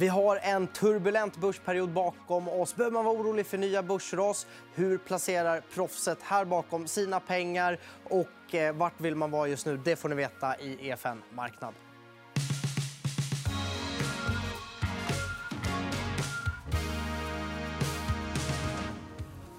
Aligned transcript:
Vi 0.00 0.08
har 0.08 0.36
en 0.42 0.66
turbulent 0.66 1.36
börsperiod 1.36 1.88
bakom 1.88 2.48
oss. 2.48 2.76
Behöver 2.76 2.94
man 2.94 3.04
vara 3.04 3.16
orolig 3.16 3.46
för 3.46 3.58
nya 3.58 3.82
börsras? 3.82 4.46
Hur 4.74 4.98
placerar 4.98 5.62
proffset 5.74 6.18
här 6.22 6.44
bakom 6.44 6.86
sina 6.86 7.20
pengar? 7.20 7.78
Och 8.04 8.54
eh, 8.54 8.74
vart 8.74 9.00
vill 9.00 9.14
man 9.14 9.30
vara 9.30 9.48
just 9.48 9.66
nu? 9.66 9.76
Det 9.84 9.96
får 9.96 10.08
ni 10.08 10.14
veta 10.14 10.56
i 10.60 10.88
EFN 10.88 11.22
Marknad. 11.34 11.74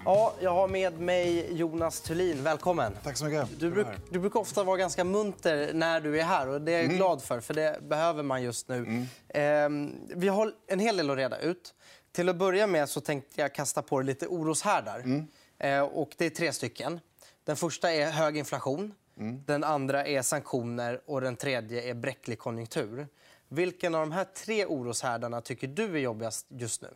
Ja, 0.10 0.34
jag 0.40 0.54
har 0.54 0.68
med 0.68 1.00
mig 1.00 1.54
Jonas 1.54 2.02
Thulin. 2.02 2.44
Välkommen. 2.44 2.98
Tack 3.04 3.18
så 3.18 3.26
mycket. 3.26 3.60
Du, 3.60 3.72
bruk, 3.72 3.88
du 4.10 4.20
brukar 4.20 4.40
ofta 4.40 4.64
vara 4.64 4.78
ganska 4.78 5.04
munter 5.04 5.74
när 5.74 6.02
du 6.02 6.20
är 6.20 6.24
här. 6.24 6.48
och 6.48 6.62
Det 6.62 6.72
är 6.72 6.76
jag 6.76 6.86
mm. 6.86 6.98
glad 6.98 7.24
för, 7.24 7.40
för 7.40 7.54
det 7.54 7.80
behöver 7.82 8.24
man 8.24 8.44
just 8.44 8.68
nu. 8.68 8.76
Mm. 8.78 9.90
Eh, 9.90 9.94
vi 10.16 10.28
har 10.28 10.54
en 10.68 10.80
hel 10.80 10.98
del 10.98 11.10
att 11.10 11.18
reda 11.18 11.40
ut. 11.40 11.74
Till 12.12 12.30
att 12.30 12.36
börja 12.36 12.68
med 12.68 12.90
så 12.90 13.02
tänkte 13.02 13.42
jag 13.42 13.54
kasta 13.54 13.82
på 13.82 14.02
lite 14.02 14.28
oroshärdar. 14.28 15.00
Mm. 15.00 15.28
Eh, 15.58 15.82
och 15.82 16.10
det 16.18 16.26
är 16.26 16.30
tre 16.30 16.54
stycken. 16.54 17.00
Den 17.44 17.56
första 17.56 17.94
är 17.94 18.12
hög 18.12 18.38
inflation. 18.38 18.94
Mm. 19.20 19.44
Den 19.46 19.64
andra 19.64 20.06
är 20.06 20.22
sanktioner. 20.22 21.02
och 21.06 21.22
Den 21.22 21.36
tredje 21.36 21.90
är 21.90 21.94
bräcklig 21.94 22.40
konjunktur. 22.40 23.08
Vilken 23.48 23.96
av 23.96 24.02
de 24.02 24.12
här 24.12 24.26
tre 24.46 24.66
oroshärdarna 24.66 25.42
tycker 25.42 25.68
du 25.68 25.96
är 25.96 26.00
jobbigast 26.00 26.48
just 26.50 26.82
nu? 26.82 26.90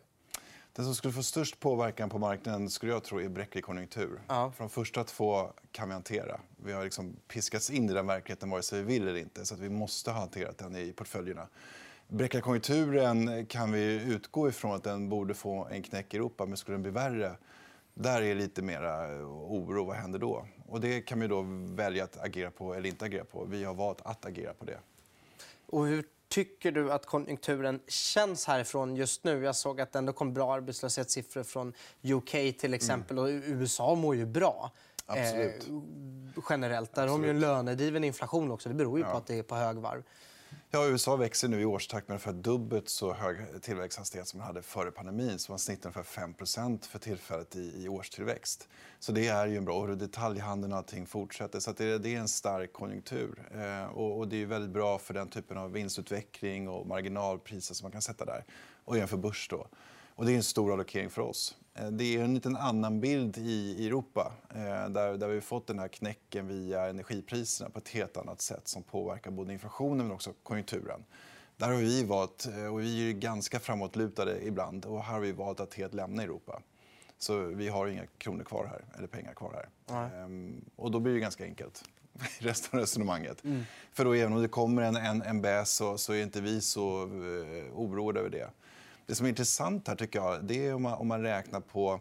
Den 0.76 0.84
som 0.84 0.94
skulle 0.94 1.14
få 1.14 1.22
störst 1.22 1.60
påverkan 1.60 2.10
på 2.10 2.18
marknaden 2.18 2.70
skulle 2.70 2.92
jag 2.92 3.04
tro 3.04 3.20
är 3.20 3.28
bräcklig 3.28 3.64
konjunktur. 3.64 4.20
Ja. 4.28 4.52
För 4.56 4.64
de 4.64 4.70
första 4.70 5.04
två 5.04 5.52
kan 5.72 5.88
vi 5.88 5.92
hantera. 5.92 6.40
Vi 6.56 6.72
har 6.72 6.84
liksom 6.84 7.16
piskats 7.28 7.70
in 7.70 7.90
i 7.90 7.92
den 7.92 8.06
verkligheten 8.06 8.50
vare 8.50 8.62
sig 8.62 8.82
vi 8.82 8.84
vill 8.92 9.08
eller 9.08 9.20
inte. 9.20 9.46
Så 9.46 9.54
vi 9.54 9.68
måste 9.68 10.10
ha 10.10 10.20
hanterat 10.20 10.58
den 10.58 10.76
i 10.76 10.92
portföljerna. 10.92 11.46
Bräckliga 12.08 12.42
konjunkturen 12.42 13.46
kan 13.46 13.72
vi 13.72 14.02
utgå 14.02 14.48
ifrån 14.48 14.74
att 14.74 14.82
den 14.82 15.08
borde 15.08 15.34
få 15.34 15.64
en 15.70 15.82
knäck 15.82 16.14
i 16.14 16.16
Europa. 16.16 16.46
Men 16.46 16.56
skulle 16.56 16.74
den 16.74 16.82
bli 16.82 16.92
värre, 16.92 17.36
där 17.94 18.22
är 18.22 18.34
lite 18.34 18.62
mer 18.62 18.82
oro. 19.24 19.84
Vad 19.84 19.96
händer 19.96 20.18
då? 20.18 20.46
Och 20.68 20.80
det 20.80 21.00
kan 21.00 21.20
vi 21.20 21.26
då 21.26 21.44
välja 21.74 22.04
att 22.04 22.18
agera 22.24 22.50
på 22.50 22.74
eller 22.74 22.88
inte 22.88 23.04
agera 23.04 23.24
på. 23.24 23.44
Vi 23.44 23.64
har 23.64 23.74
valt 23.74 24.00
att 24.00 24.26
agera 24.26 24.54
på 24.54 24.64
det. 24.64 24.78
Och 25.66 25.86
hur 25.86 26.04
tycker 26.34 26.72
du 26.72 26.92
att 26.92 27.06
konjunkturen 27.06 27.80
känns 27.88 28.46
härifrån 28.46 28.96
just 28.96 29.24
nu? 29.24 29.44
Jag 29.44 29.56
såg 29.56 29.80
att 29.80 29.92
det 29.92 29.98
ändå 29.98 30.12
kom 30.12 30.34
bra 30.34 30.54
arbetslöshetssiffror 30.54 31.42
från 31.42 31.72
UK 32.02 32.30
till 32.30 32.74
exempel. 32.74 33.18
Mm. 33.18 33.36
Och 33.36 33.42
USA 33.46 33.94
mår 33.94 34.16
ju 34.16 34.26
bra. 34.26 34.70
Absolut. 35.06 35.68
Eh, 35.68 36.42
generellt. 36.50 36.94
Där 36.94 37.02
Absolut. 37.02 37.10
har 37.10 37.18
de 37.18 37.24
ju 37.24 37.30
en 37.30 37.40
lönedriven 37.40 38.04
inflation 38.04 38.50
också. 38.50 38.68
Det 38.68 38.74
beror 38.74 38.98
ju 38.98 39.04
på 39.04 39.16
att 39.16 39.26
det 39.26 39.38
är 39.38 39.42
på 39.42 39.54
högvarv. 39.54 40.02
Ja, 40.74 40.86
USA 40.86 41.16
växer 41.16 41.48
nu 41.48 41.60
i 41.60 41.64
årstakt 41.64 42.08
med 42.08 42.14
ungefär 42.14 42.32
dubbelt 42.32 42.88
så 42.88 43.12
hög 43.12 43.62
tillväxthastighet 43.62 44.28
som 44.28 44.38
man 44.38 44.46
hade 44.46 44.62
före 44.62 44.90
pandemin. 44.90 45.38
Så 45.38 45.52
man 45.52 45.58
snittar 45.58 45.88
ungefär 45.88 46.26
5% 46.26 46.86
för 46.86 46.98
tillfället 46.98 47.56
i, 47.56 47.84
i 47.84 47.88
årstillväxt. 47.88 48.68
Så 48.98 49.12
det 49.12 49.26
är 49.26 49.46
ju 49.46 49.56
en 49.56 49.64
bra... 49.64 49.76
Och 49.76 49.98
detaljhandeln 49.98 50.72
och 50.72 50.78
allting 50.78 51.06
fortsätter. 51.06 51.60
Så 51.60 51.72
det, 51.72 51.98
det, 51.98 52.14
är 52.14 52.18
en 52.18 52.28
stark 52.28 52.72
konjunktur. 52.72 53.48
Eh, 53.54 53.84
och, 53.84 54.18
och, 54.18 54.28
det 54.28 54.42
är 54.42 54.46
väldigt 54.46 54.70
bra 54.70 54.98
för 54.98 55.14
den 55.14 55.28
typen 55.28 55.58
av 55.58 55.72
vinstutveckling 55.72 56.68
och 56.68 56.86
marginalpriser 56.86 57.74
som 57.74 57.84
man 57.84 57.92
kan 57.92 58.02
sätta 58.02 58.24
där. 58.24 58.44
Och 58.84 58.98
jämför 58.98 59.16
börs. 59.16 59.48
Då. 59.50 59.66
Och 60.14 60.26
det 60.26 60.32
är 60.32 60.36
en 60.36 60.42
stor 60.42 60.72
allokering 60.72 61.10
för 61.10 61.22
oss. 61.22 61.56
Eh, 61.74 61.86
det 61.86 62.16
är 62.16 62.24
en 62.24 62.34
liten 62.34 62.56
annan 62.56 63.00
bild 63.00 63.38
i 63.38 63.86
Europa 63.86 64.32
eh, 64.50 64.88
där, 64.88 65.16
där 65.16 65.28
vi 65.28 65.40
fått 65.40 65.66
den 65.66 65.78
här 65.78 65.88
knäcken 65.88 66.48
via 66.48 66.86
energipriserna 66.86 67.70
på 67.70 67.78
ett 67.78 67.88
helt 67.88 68.16
annat 68.16 68.40
sätt 68.40 68.68
som 68.68 68.82
påverkar 68.82 69.30
både 69.30 69.52
inflationen 69.52 70.06
men 70.06 70.14
också 70.14 70.32
konjunkturen. 70.42 71.04
Där 71.56 71.66
har 71.66 71.76
vi 71.76 72.04
valt, 72.04 72.46
eh, 72.46 72.72
och 72.72 72.80
vi 72.80 73.10
är 73.10 73.12
ganska 73.12 73.60
framåtlutade 73.60 74.46
ibland, 74.46 74.84
och 74.84 75.02
här 75.02 75.12
har 75.12 75.20
vi 75.20 75.32
valt 75.32 75.60
att 75.60 75.74
helt 75.74 75.94
lämna 75.94 76.22
Europa. 76.22 76.62
Så 77.18 77.38
vi 77.40 77.68
har 77.68 77.86
inga 77.86 78.06
kronor 78.18 78.44
kvar 78.44 78.66
här, 78.66 78.84
eller 78.98 79.08
pengar 79.08 79.34
kvar 79.34 79.66
här. 79.88 80.24
Mm. 80.24 80.64
Och 80.76 80.90
då 80.90 81.00
blir 81.00 81.14
det 81.14 81.20
ganska 81.20 81.44
enkelt 81.44 81.84
i 82.40 82.44
resten 82.44 82.78
av 82.78 82.80
resonemanget. 82.80 83.44
Mm. 83.44 83.62
För 83.92 84.04
då, 84.04 84.14
även 84.14 84.32
om 84.32 84.42
det 84.42 84.48
kommer 84.48 84.82
en, 84.82 84.96
en, 84.96 85.22
en 85.22 85.42
bäs 85.42 85.74
så, 85.74 85.98
så 85.98 86.12
är 86.12 86.22
inte 86.22 86.40
vi 86.40 86.60
så 86.60 87.02
eh, 87.02 87.72
oroade 87.74 88.20
över 88.20 88.30
det. 88.30 88.50
Det 89.06 89.14
som 89.14 89.26
är 89.26 89.30
intressant 89.30 89.88
här 89.88 89.96
tycker 89.96 90.18
jag, 90.18 90.44
det 90.44 90.66
är 90.66 90.74
om 90.74 90.82
man, 90.82 90.94
om 90.94 91.08
man 91.08 91.22
räknar 91.22 91.60
på 91.60 92.00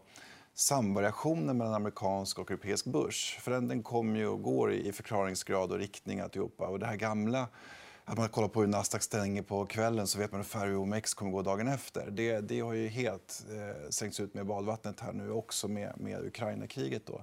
samvariationen 0.54 1.58
mellan 1.58 1.74
amerikansk 1.74 2.40
och 2.40 2.52
europeisk 2.52 2.86
börs. 2.86 3.38
För 3.42 3.52
den, 3.52 3.68
den 3.68 3.84
kommer 3.84 4.20
ju 4.20 4.28
och 4.28 4.42
går 4.42 4.74
i 4.74 4.92
förklaringsgrad 4.92 5.72
och 5.72 5.78
riktning. 5.78 6.20
Alltihopa. 6.20 6.68
Och 6.68 6.80
det 6.80 6.86
här 6.86 6.96
gamla 6.96 7.48
att 8.06 8.18
man 8.18 8.30
kollar 8.30 8.48
på 8.48 8.62
hur 8.62 8.68
Nasdaq 8.68 9.04
stänger 9.04 9.42
på 9.42 9.66
kvällen 9.66 10.08
så 10.08 10.20
vet 10.20 10.32
man 10.32 10.40
ungefär 10.40 10.68
hur 10.68 10.76
OMX 10.76 11.14
kommer 11.14 11.32
gå 11.32 11.42
dagen 11.42 11.68
efter. 11.68 12.12
Det, 12.12 12.40
det 12.40 12.60
har 12.60 12.74
ju 12.74 12.88
helt 12.88 13.46
eh, 13.50 13.90
sänkts 13.90 14.20
ut 14.20 14.34
med 14.34 14.46
badvattnet 14.46 15.00
här 15.00 15.14
nu 15.14 15.32
också 15.32 15.68
med, 15.68 15.94
med 15.98 16.26
Ukraina-kriget. 16.26 17.06
Då. 17.06 17.22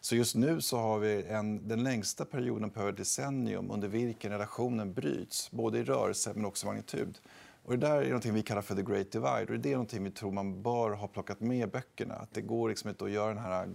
Så 0.00 0.16
just 0.16 0.34
nu 0.34 0.60
så 0.60 0.78
har 0.78 0.98
vi 0.98 1.22
en, 1.22 1.68
den 1.68 1.82
längsta 1.84 2.24
perioden 2.24 2.70
på 2.70 2.80
över 2.80 2.92
decennium 2.92 3.70
under 3.70 3.88
vilken 3.88 4.32
relationen 4.32 4.94
bryts, 4.94 5.50
både 5.50 5.78
i 5.78 5.84
rörelse 5.84 6.32
men 6.34 6.44
också 6.44 6.66
magnitud. 6.66 7.18
Och 7.64 7.78
det 7.78 7.86
där 7.86 8.02
är 8.02 8.10
något 8.10 8.24
vi 8.24 8.42
kallar 8.42 8.62
för 8.62 8.74
the 8.74 8.82
great 8.82 9.12
divide. 9.12 9.52
Och 9.52 9.60
det 9.60 9.72
är 9.72 9.76
något 9.76 9.92
vi 9.92 10.10
tror 10.10 10.32
man 10.32 10.62
bör 10.62 10.90
ha 10.90 11.08
plockat 11.08 11.40
med 11.40 11.58
i 11.58 11.66
böckerna. 11.66 12.14
Att 12.14 12.34
det 12.34 12.40
går 12.40 12.68
liksom 12.68 12.90
inte 12.90 13.04
att 13.04 13.10
göra 13.10 13.34
den 13.34 13.42
här... 13.42 13.68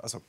Alltså, 0.00 0.20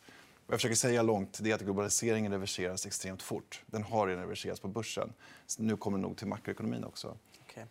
vad 0.50 0.54
jag 0.54 0.60
försöker 0.60 0.76
säga 0.76 1.02
långt 1.02 1.40
det 1.42 1.52
är 1.52 1.56
att 1.56 1.62
globaliseringen 1.62 2.32
reverseras 2.32 2.86
extremt 2.86 3.22
fort. 3.22 3.64
Den 3.66 3.84
har 3.84 4.08
redan 4.08 4.24
reverserats 4.24 4.60
på 4.60 4.68
börsen. 4.68 5.14
Nu 5.58 5.78
kommer 5.78 5.98
det 5.98 6.02
nog 6.02 6.18
till 6.18 6.28
makroekonomin 6.28 6.84
också. 6.84 7.18
Okay. 7.46 7.64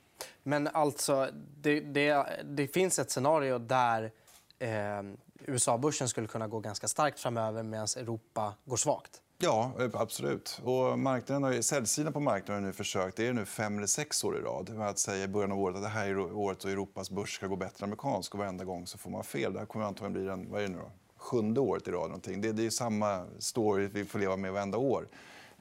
Men 0.43 0.69
alltså, 0.69 1.31
det, 1.61 1.81
det, 1.81 2.27
det, 2.45 2.67
finns 2.67 2.99
ett 2.99 3.11
scenario 3.11 3.59
där 3.59 4.13
eh, 4.59 5.03
USA-börsen 5.47 6.09
skulle 6.09 6.27
kunna 6.27 6.49
gå 6.49 6.61
ganska 6.61 6.89
starkt 6.89 7.21
framöver 7.21 7.63
medan 7.63 7.87
Europa 7.97 8.55
går 8.65 8.77
svagt. 8.77 9.23
Ja, 9.41 9.73
absolut. 9.93 10.61
Och 10.65 10.99
marknaden 10.99 11.43
har, 11.43 11.61
säljsidan 11.61 12.13
på 12.13 12.21
marknaden 12.21 12.63
har 12.63 12.69
nu 12.69 12.73
försökt, 12.73 13.17
det 13.17 13.27
är 13.27 13.33
nu 13.33 13.45
fem 13.45 13.77
eller 13.77 13.87
sex 13.87 14.25
år 14.25 14.39
i 14.39 14.41
rad, 14.41 14.71
med 14.71 14.89
att 14.89 14.99
säga 14.99 15.25
i 15.25 15.29
början 15.29 15.53
av 15.53 15.61
året 15.61 15.77
att 15.77 15.83
det 15.83 15.89
här 15.89 16.07
är 16.07 16.19
året 16.19 16.61
då 16.61 16.69
Europas 16.69 17.11
börs 17.11 17.35
ska 17.35 17.47
gå 17.47 17.57
bättre 17.57 17.85
än 17.85 17.85
amerikansk. 17.85 18.35
Och 18.35 18.39
varenda 18.39 18.65
gång 18.65 18.87
så 18.87 18.99
får 18.99 19.11
man 19.11 19.25
fel. 19.25 19.53
Det 19.53 19.59
här 19.59 19.67
kommer 19.67 19.85
antagligen 19.85 20.13
bli 20.13 20.23
den, 20.25 20.51
vad 20.51 20.61
är 20.61 20.69
det 20.69 20.73
nu 20.73 20.79
då? 20.79 20.91
sjunde 21.17 21.61
året 21.61 21.89
i 21.89 21.91
rad. 21.91 22.09
Någonting. 22.09 22.41
Det, 22.41 22.53
det 22.53 22.67
är 22.67 22.71
samma 22.71 23.27
story 23.39 23.89
vi 23.93 24.05
får 24.05 24.19
leva 24.19 24.37
med 24.37 24.53
varenda 24.53 24.79
år. 24.79 25.09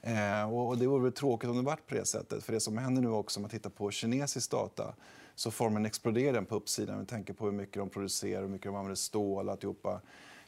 Eh, 0.02 0.54
och 0.54 0.78
det 0.78 0.86
vore 0.86 1.10
tråkigt 1.10 1.50
om 1.50 1.56
det 1.56 1.62
var 1.62 1.76
på 1.76 1.94
det 1.94 2.04
sättet. 2.04 2.44
För 2.44 2.52
det 2.52 2.60
som 2.60 2.78
händer 2.78 3.02
nu 3.02 3.08
också, 3.08 3.40
om 3.40 3.42
man 3.42 3.50
tittar 3.50 3.70
på 3.70 3.90
kinesisk 3.90 4.50
data 4.50 4.94
så 5.34 5.50
formen 5.50 5.86
exploderar 5.86 6.42
på 6.42 6.54
uppsidan. 6.54 7.00
Vi 7.00 7.06
tänker 7.06 7.32
på 7.32 7.44
hur 7.44 7.52
mycket 7.52 7.74
de 7.74 7.88
producerar, 7.88 8.42
hur 8.42 8.48
mycket 8.48 8.66
de 8.66 8.76
använder 8.76 8.94
stål. 8.94 9.48
Alltihopa. 9.48 10.00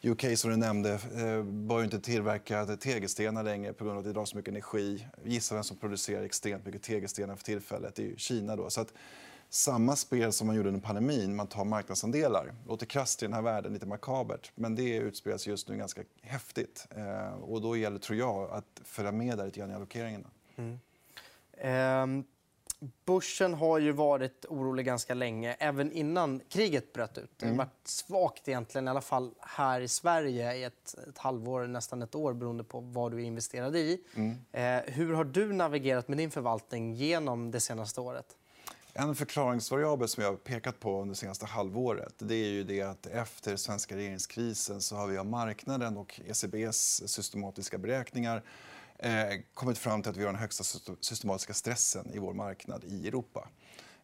UK 0.03 0.39
som 0.39 0.51
du 0.51 0.57
nämnde 0.57 0.93
eh, 0.93 1.43
bör 1.43 1.85
inte 1.85 2.01
tillverka 2.01 2.67
tegelstenar 2.67 3.43
längre 3.43 3.73
på 3.73 3.85
grund 3.85 3.97
av 3.97 3.99
att 3.99 4.05
det 4.05 4.13
drar 4.13 4.25
så 4.25 4.37
mycket 4.37 4.53
energi. 4.53 5.07
Gissa 5.25 5.55
vem 5.55 5.65
som 5.65 5.77
producerar 5.77 6.23
extremt 6.23 6.67
mycket 6.67 6.83
tegelstenar 6.83 7.37
för 7.37 7.45
tillfället. 7.45 7.95
Det 7.95 8.13
är 8.13 8.17
Kina. 8.17 8.57
Då. 8.57 8.71
Så 8.71 8.81
att, 8.81 8.93
samma 9.49 9.97
spel 9.97 10.33
som 10.33 10.47
man 10.47 10.57
gjorde 10.57 10.69
under 10.69 10.81
pandemin. 10.81 11.37
Man 11.37 11.47
tar 11.47 11.65
marknadsandelar. 11.65 12.45
Det 12.45 12.69
låter 12.69 12.87
krasst 12.87 13.23
i 13.23 13.27
den 13.27 13.33
här 13.33 13.43
världen, 13.43 13.73
lite 13.73 13.87
makabert. 13.87 14.53
Men 14.55 14.75
det 14.75 14.97
utspelas 14.97 15.47
just 15.47 15.69
nu 15.69 15.77
ganska 15.77 16.03
häftigt. 16.23 16.87
Eh, 16.97 17.35
och 17.35 17.61
då 17.61 17.77
gäller, 17.77 17.99
tror 17.99 18.19
jag, 18.19 18.51
att 18.51 18.81
följa 18.85 19.13
med 19.13 19.39
där 19.39 19.45
lite 19.45 19.61
grann 19.61 19.71
i 19.71 19.75
allokeringarna. 19.75 20.31
Mm. 20.57 20.79
Eh, 21.53 22.25
Börsen 23.05 23.55
har 23.55 23.79
ju 23.79 23.93
varit 23.93 24.45
orolig 24.49 24.87
ganska 24.87 25.15
länge, 25.15 25.57
även 25.59 25.93
innan 25.93 26.41
kriget 26.49 26.93
bröt 26.93 27.19
ut. 27.19 27.31
Det 27.37 27.47
har 27.47 27.53
mm. 27.53 27.59
varit 27.59 27.89
svagt, 27.89 28.49
egentligen, 28.49 28.87
i 28.87 28.91
alla 28.91 29.01
fall 29.01 29.35
här 29.41 29.81
i 29.81 29.89
Sverige 29.89 30.55
i 30.55 30.65
ett, 30.65 30.95
ett 31.09 31.19
halvår, 31.19 31.67
nästan 31.67 32.03
ett 32.03 32.15
år 32.15 32.33
beroende 32.33 32.65
på 32.65 32.81
vad 32.81 33.13
du 33.13 33.17
är 33.17 33.25
investerad 33.25 33.77
i. 33.77 34.01
Mm. 34.15 34.37
Eh, 34.53 34.93
hur 34.93 35.13
har 35.13 35.25
du 35.25 35.53
navigerat 35.53 36.09
med 36.09 36.19
din 36.19 36.31
förvaltning 36.31 36.95
genom 36.95 37.51
det 37.51 37.61
senaste 37.61 38.01
året? 38.01 38.37
En 38.93 39.15
förklaringsvariabel 39.15 40.09
som 40.09 40.23
jag 40.23 40.31
har 40.31 40.37
pekat 40.37 40.81
på 40.81 41.01
under 41.01 41.15
det 41.15 41.19
senaste 41.19 41.47
halvåret 41.47 42.15
det 42.19 42.35
är 42.35 42.49
ju 42.49 42.65
det 42.65 42.83
att 42.83 43.07
efter 43.07 43.57
svenska 43.57 43.97
regeringskrisen 43.97 44.81
så 44.81 44.97
har 44.97 45.07
vi 45.07 45.19
av 45.19 45.27
marknaden 45.27 45.97
och 45.97 46.21
ECBs 46.27 47.03
systematiska 47.07 47.79
beräkningar 47.79 48.43
eh, 49.03 49.41
kommit 49.55 49.79
fram 49.79 50.03
till 50.03 50.11
att 50.11 50.17
vi 50.17 50.25
har 50.25 50.33
den 50.33 50.41
högsta 50.41 50.65
systematiska 51.01 51.55
stressen 51.55 52.11
i 52.15 52.19
vår 52.19 52.35
marknad 52.35 52.85
i 52.85 53.09
Europa. 53.09 53.49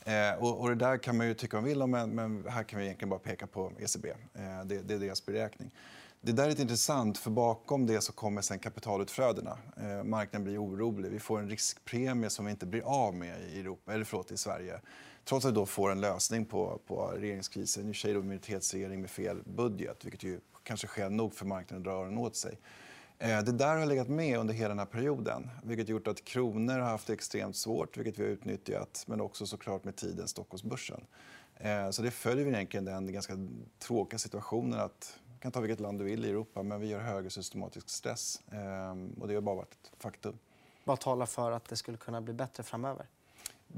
Eh, 0.05 0.35
och, 0.39 0.61
och, 0.61 0.69
det 0.69 0.75
där 0.75 0.99
kan 0.99 1.17
man 1.17 1.27
ju 1.27 1.35
tycka 1.35 1.59
om 1.59 1.65
vill 1.65 1.83
om, 1.83 1.91
men, 1.91 2.11
men 2.11 2.47
här 2.49 2.63
kan 2.63 2.79
vi 2.79 2.85
egentligen 2.85 3.11
bara 3.11 3.21
peka 3.21 3.47
på 3.47 3.73
ECB. 3.79 4.09
Eh, 4.09 4.65
det, 4.65 4.79
det, 4.79 4.95
är 4.95 4.99
deras 4.99 5.27
beräkning. 5.27 5.71
Det 6.21 6.33
där 6.33 6.45
är 6.45 6.49
lite 6.49 6.63
intressant, 6.63 7.19
för 7.19 7.31
bakom 7.31 7.87
det 7.87 8.01
så 8.01 8.13
kommer 8.13 8.43
sen 8.43 8.59
kapitalutflödena. 8.59 9.59
Eh, 9.77 10.05
marknaden 10.05 10.45
blir 10.45 10.65
orolig. 10.65 11.11
Vi 11.11 11.19
får 11.19 11.39
en 11.39 11.51
riskpremie 11.51 12.31
som 12.31 12.45
vi 12.45 12.51
inte 12.51 12.67
blir 12.67 12.83
av 12.83 13.15
med 13.15 13.41
i, 13.41 13.61
Europa, 13.61 13.93
eller 13.93 14.05
förlåt, 14.05 14.33
i 14.33 14.37
Sverige. 14.37 14.81
Trots 15.25 15.45
att 15.45 15.53
vi 15.53 15.55
då 15.55 15.67
får 15.67 15.91
en 15.91 16.01
lösning 16.01 16.45
på, 16.45 16.81
på 16.87 17.07
regeringskrisen. 17.07 17.89
I 17.89 17.91
och 17.91 17.97
för 17.97 18.01
sig 18.01 18.15
minoritetsregering 18.15 19.01
med 19.01 19.11
fel 19.11 19.43
budget, 19.45 20.05
vilket 20.05 20.23
ju 20.23 20.41
kanske 20.63 20.87
skäl 20.87 21.13
nog 21.13 21.35
för 21.35 21.47
marknaden 21.47 21.79
att 21.79 21.85
dra 21.85 21.93
öronen 21.93 22.19
åt 22.19 22.37
sig. 22.37 22.59
Eh, 23.19 23.43
det 23.43 23.53
där 23.53 23.77
har 23.77 23.87
legat 23.87 24.09
med 24.09 24.39
under 24.39 24.55
hela 24.55 24.69
den 24.69 24.79
här 24.79 24.87
perioden. 24.87 25.51
Vilket 25.63 25.89
gjort 25.89 26.07
att 26.07 26.25
kronor 26.25 26.79
har 26.79 26.91
haft 26.91 27.07
det 27.07 27.13
extremt 27.13 27.57
svårt, 27.57 27.97
vilket 27.97 28.19
vi 28.19 28.23
har 28.23 28.31
utnyttjat. 28.31 29.05
Men 29.07 29.21
också 29.21 29.47
såklart 29.47 29.85
med 29.85 29.97
tiden 29.97 30.29
Stockholmsbörsen. 30.29 31.05
Eh, 31.57 31.91
så 31.91 32.03
det 32.03 32.11
följer 32.11 32.47
egentligen 32.47 32.85
den 32.85 33.13
ganska 33.13 33.35
tråkiga 33.79 34.19
situationen 34.19 34.81
att 34.81 35.19
du 35.35 35.41
kan 35.41 35.53
ta 35.53 35.61
vilket 35.61 35.81
land 35.81 35.99
du 35.99 36.05
vill 36.05 36.25
i 36.25 36.31
Europa, 36.31 36.63
men 36.63 36.81
vi 36.81 36.93
har 36.93 37.01
högre 37.01 37.31
systematisk 37.31 37.89
stress. 37.89 38.41
Ehm, 38.53 39.11
och 39.21 39.29
det 39.29 39.35
har 39.35 39.41
bara 39.41 39.57
varit 39.57 39.73
ett 39.73 40.03
faktum. 40.03 40.39
Vad 40.85 41.01
talar 41.01 41.27
för 41.27 41.53
att 41.53 41.65
det 41.65 41.77
skulle 41.77 41.99
kunna 41.99 42.21
bli 42.21 42.35
bättre 42.35 42.63
framöver? 42.63 43.07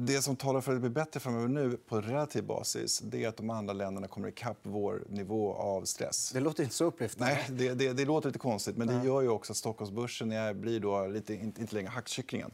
Det 0.00 0.22
som 0.22 0.36
talar 0.36 0.60
för 0.60 0.72
att 0.72 0.76
det 0.76 0.80
blir 0.80 0.90
bättre 0.90 1.20
framöver 1.20 1.48
nu 1.48 1.76
på 1.88 2.00
relativ 2.00 2.44
basis 2.44 3.00
det 3.00 3.24
är 3.24 3.28
att 3.28 3.36
de 3.36 3.50
andra 3.50 3.72
länderna 3.72 4.08
kommer 4.08 4.28
ikapp 4.28 4.56
vår 4.62 5.02
nivå 5.08 5.54
av 5.54 5.84
stress. 5.84 6.30
Det 6.32 6.40
låter 6.40 6.62
inte 6.62 6.74
så 6.74 6.84
upplyftande. 6.84 7.34
Nej, 7.34 7.44
det, 7.48 7.74
det, 7.74 7.92
det 7.92 8.04
låter 8.04 8.28
lite 8.28 8.38
konstigt. 8.38 8.76
Men 8.76 8.88
det 8.88 9.06
gör 9.06 9.20
ju 9.20 9.28
också 9.28 9.52
att 9.52 9.56
Stockholmsbörsen 9.56 10.32
är, 10.32 10.54
blir 10.54 10.80
då 10.80 11.06
lite, 11.06 11.34
inte, 11.34 11.60
inte 11.60 11.74
längre 11.74 11.88
hackkycklingen. 11.88 12.50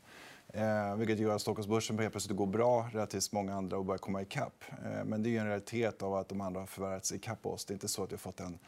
Eh, 0.48 0.96
vilket 0.96 1.18
gör 1.18 1.34
att 1.34 1.40
Stockholmsbörsen 1.40 1.98
helt 1.98 2.12
plötsligt 2.12 2.36
går 2.36 2.46
bra 2.46 2.88
relativt 2.92 3.32
många 3.32 3.54
andra 3.54 3.76
och 3.76 3.84
börjar 3.84 3.98
komma 3.98 4.22
ikapp. 4.22 4.64
Eh, 4.84 5.04
men 5.04 5.22
det 5.22 5.36
är 5.36 5.40
en 5.40 5.46
realitet 5.46 6.02
av 6.02 6.14
att 6.14 6.28
de 6.28 6.40
andra 6.40 6.60
har 6.60 6.66
förvärrat 6.66 7.04
sig 7.04 7.16
ikapp 7.16 7.46
oss. 7.46 7.64
Det 7.64 7.72
är 7.72 7.74
inte 7.74 7.88
så 7.88 8.04
att 8.04 8.10
vi 8.10 8.14
har 8.14 8.18
fått 8.18 8.40
en 8.40 8.58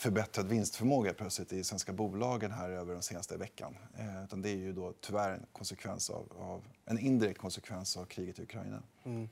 förbättrad 0.00 0.48
vinstförmåga 0.48 1.14
plötsligt 1.14 1.52
i 1.52 1.64
svenska 1.64 1.92
bolagen 1.92 2.50
här 2.50 2.70
över 2.70 2.92
den 2.92 3.02
senaste 3.02 3.36
veckan. 3.36 3.76
Eh, 3.98 4.24
utan 4.24 4.42
det 4.42 4.48
är 4.50 4.56
ju 4.56 4.72
då 4.72 4.92
tyvärr 5.00 5.30
en, 5.30 5.46
konsekvens 5.52 6.10
av, 6.10 6.32
av, 6.38 6.64
en 6.84 6.98
indirekt 6.98 7.40
konsekvens 7.40 7.96
av 7.96 8.04
kriget 8.04 8.38
i 8.38 8.42
Ukraina. 8.42 8.82
Mm. 9.04 9.28